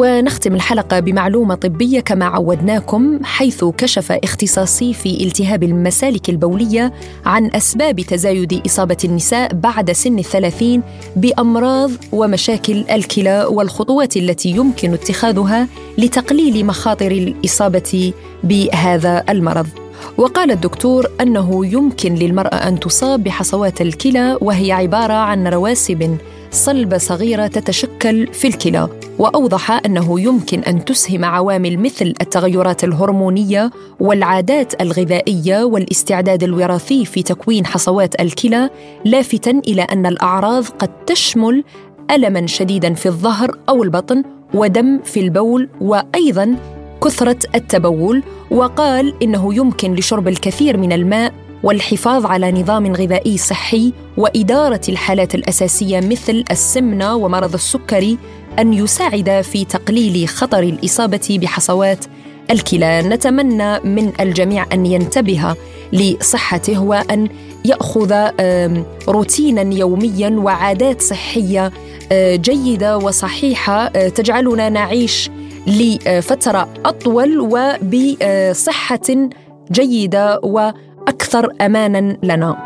ونختم 0.00 0.54
الحلقة 0.54 1.00
بمعلومة 1.00 1.54
طبية 1.54 2.00
كما 2.00 2.24
عودناكم 2.24 3.24
حيث 3.24 3.64
كشف 3.64 4.12
اختصاصي 4.12 4.94
في 4.94 5.24
التهاب 5.24 5.62
المسالك 5.62 6.28
البولية 6.30 6.92
عن 7.26 7.50
أسباب 7.54 8.00
تزايد 8.00 8.62
إصابة 8.66 8.96
النساء 9.04 9.54
بعد 9.54 9.92
سن 9.92 10.18
الثلاثين 10.18 10.82
بأمراض 11.16 11.90
ومشاكل 12.12 12.84
الكلى 12.90 13.44
والخطوات 13.50 14.16
التي 14.16 14.48
يمكن 14.48 14.92
اتخاذها 14.92 15.68
لتقليل 15.98 16.66
مخاطر 16.66 17.10
الإصابة 17.10 18.12
بهذا 18.44 19.24
المرض. 19.28 19.66
وقال 20.18 20.50
الدكتور 20.50 21.06
أنه 21.20 21.66
يمكن 21.66 22.14
للمرأة 22.14 22.68
أن 22.68 22.80
تصاب 22.80 23.24
بحصوات 23.24 23.80
الكلى 23.80 24.38
وهي 24.40 24.72
عبارة 24.72 25.12
عن 25.12 25.46
رواسب 25.46 26.16
صلبة 26.50 26.98
صغيرة 26.98 27.46
تتشكل 27.46 28.26
في 28.26 28.48
الكلى 28.48 28.88
وأوضح 29.18 29.70
أنه 29.70 30.20
يمكن 30.20 30.60
أن 30.60 30.84
تسهم 30.84 31.24
عوامل 31.24 31.78
مثل 31.78 32.14
التغيرات 32.20 32.84
الهرمونية 32.84 33.70
والعادات 34.00 34.82
الغذائية 34.82 35.64
والاستعداد 35.64 36.42
الوراثي 36.42 37.04
في 37.04 37.22
تكوين 37.22 37.66
حصوات 37.66 38.20
الكلى 38.20 38.70
لافتا 39.04 39.50
إلى 39.50 39.82
أن 39.82 40.06
الأعراض 40.06 40.64
قد 40.64 41.04
تشمل 41.04 41.64
ألما 42.10 42.46
شديدا 42.46 42.94
في 42.94 43.06
الظهر 43.06 43.58
أو 43.68 43.82
البطن 43.82 44.22
ودم 44.54 45.00
في 45.04 45.20
البول 45.20 45.68
وأيضا 45.80 46.56
كثرة 47.04 47.38
التبول 47.54 48.22
وقال 48.50 49.14
إنه 49.22 49.54
يمكن 49.54 49.94
لشرب 49.94 50.28
الكثير 50.28 50.76
من 50.76 50.92
الماء 50.92 51.32
والحفاظ 51.62 52.26
على 52.26 52.52
نظام 52.52 52.92
غذائي 52.92 53.38
صحي 53.38 53.92
وإدارة 54.16 54.80
الحالات 54.88 55.34
الأساسية 55.34 56.00
مثل 56.00 56.44
السمنة 56.50 57.14
ومرض 57.14 57.54
السكري 57.54 58.18
أن 58.58 58.72
يساعد 58.74 59.40
في 59.40 59.64
تقليل 59.64 60.28
خطر 60.28 60.62
الإصابة 60.62 61.38
بحصوات 61.42 62.04
الكلى. 62.50 63.02
نتمنى 63.02 63.80
من 63.80 64.12
الجميع 64.20 64.66
أن 64.72 64.86
ينتبه 64.86 65.54
لصحته 65.92 66.82
وأن 66.82 67.28
يأخذ 67.64 68.14
روتينا 69.08 69.74
يوميا 69.74 70.30
وعادات 70.30 71.02
صحية 71.02 71.72
آه، 72.12 72.36
جيدة 72.36 72.98
وصحيحة. 72.98 73.86
آه، 73.96 74.08
تجعلنا 74.08 74.68
نعيش 74.68 75.30
لفترة 75.66 76.68
أطول 76.84 77.40
وبصحة 77.40 79.28
جيدة 79.72 80.40
و 80.42 80.70
أكثر 81.08 81.52
أمانا 81.60 82.16
لنا. 82.22 82.56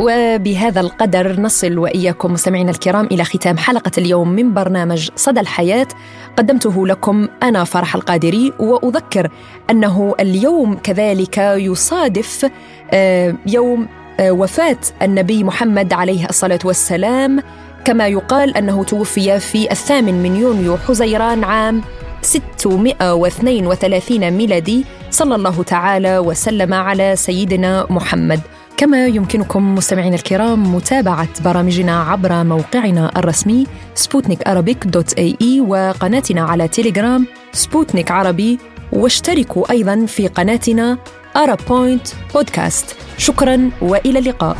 وبهذا 0.00 0.80
القدر 0.80 1.40
نصل 1.40 1.78
وإياكم 1.78 2.32
مستمعينا 2.32 2.70
الكرام 2.70 3.06
إلى 3.06 3.24
ختام 3.24 3.58
حلقة 3.58 3.90
اليوم 3.98 4.28
من 4.28 4.54
برنامج 4.54 5.10
صدى 5.16 5.40
الحياة. 5.40 5.86
قدمته 6.36 6.86
لكم 6.86 7.28
أنا 7.42 7.64
فرح 7.64 7.94
القادري 7.94 8.52
وأذكر 8.58 9.28
أنه 9.70 10.14
اليوم 10.20 10.74
كذلك 10.74 11.38
يصادف 11.38 12.50
آه، 12.92 13.34
يوم 13.46 13.88
آه، 14.20 14.32
وفاة 14.32 14.76
النبي 15.02 15.44
محمد 15.44 15.92
عليه 15.92 16.26
الصلاة 16.26 16.58
والسلام. 16.64 17.42
كما 17.84 18.08
يقال 18.08 18.56
أنه 18.56 18.84
توفي 18.84 19.40
في 19.40 19.70
الثامن 19.70 20.22
من 20.22 20.36
يونيو 20.36 20.76
حزيران 20.76 21.44
عام 21.44 21.82
632 22.22 24.30
ميلادي. 24.30 24.84
صلى 25.10 25.34
الله 25.34 25.62
تعالى 25.62 26.18
وسلم 26.18 26.74
على 26.74 27.16
سيدنا 27.16 27.86
محمد. 27.90 28.40
كما 28.76 29.06
يمكنكم 29.06 29.74
مستمعينا 29.74 30.16
الكرام 30.16 30.74
متابعة 30.74 31.28
برامجنا 31.44 32.02
عبر 32.02 32.44
موقعنا 32.44 33.10
الرسمي 33.16 33.66
سبوتنيك 33.94 34.48
dot 34.86 35.12
ae 35.12 35.60
وقناتنا 35.60 36.40
على 36.40 36.68
تيليجرام 36.68 37.26
سبوتنيك 37.52 38.10
عربي. 38.10 38.58
واشتركوا 38.92 39.70
أيضا 39.70 40.06
في 40.06 40.28
قناتنا 40.28 40.98
أرا 41.36 41.56
بوينت 41.68 42.08
بودكاست. 42.34 42.96
شكرا 43.18 43.70
وإلى 43.80 44.18
اللقاء. 44.18 44.56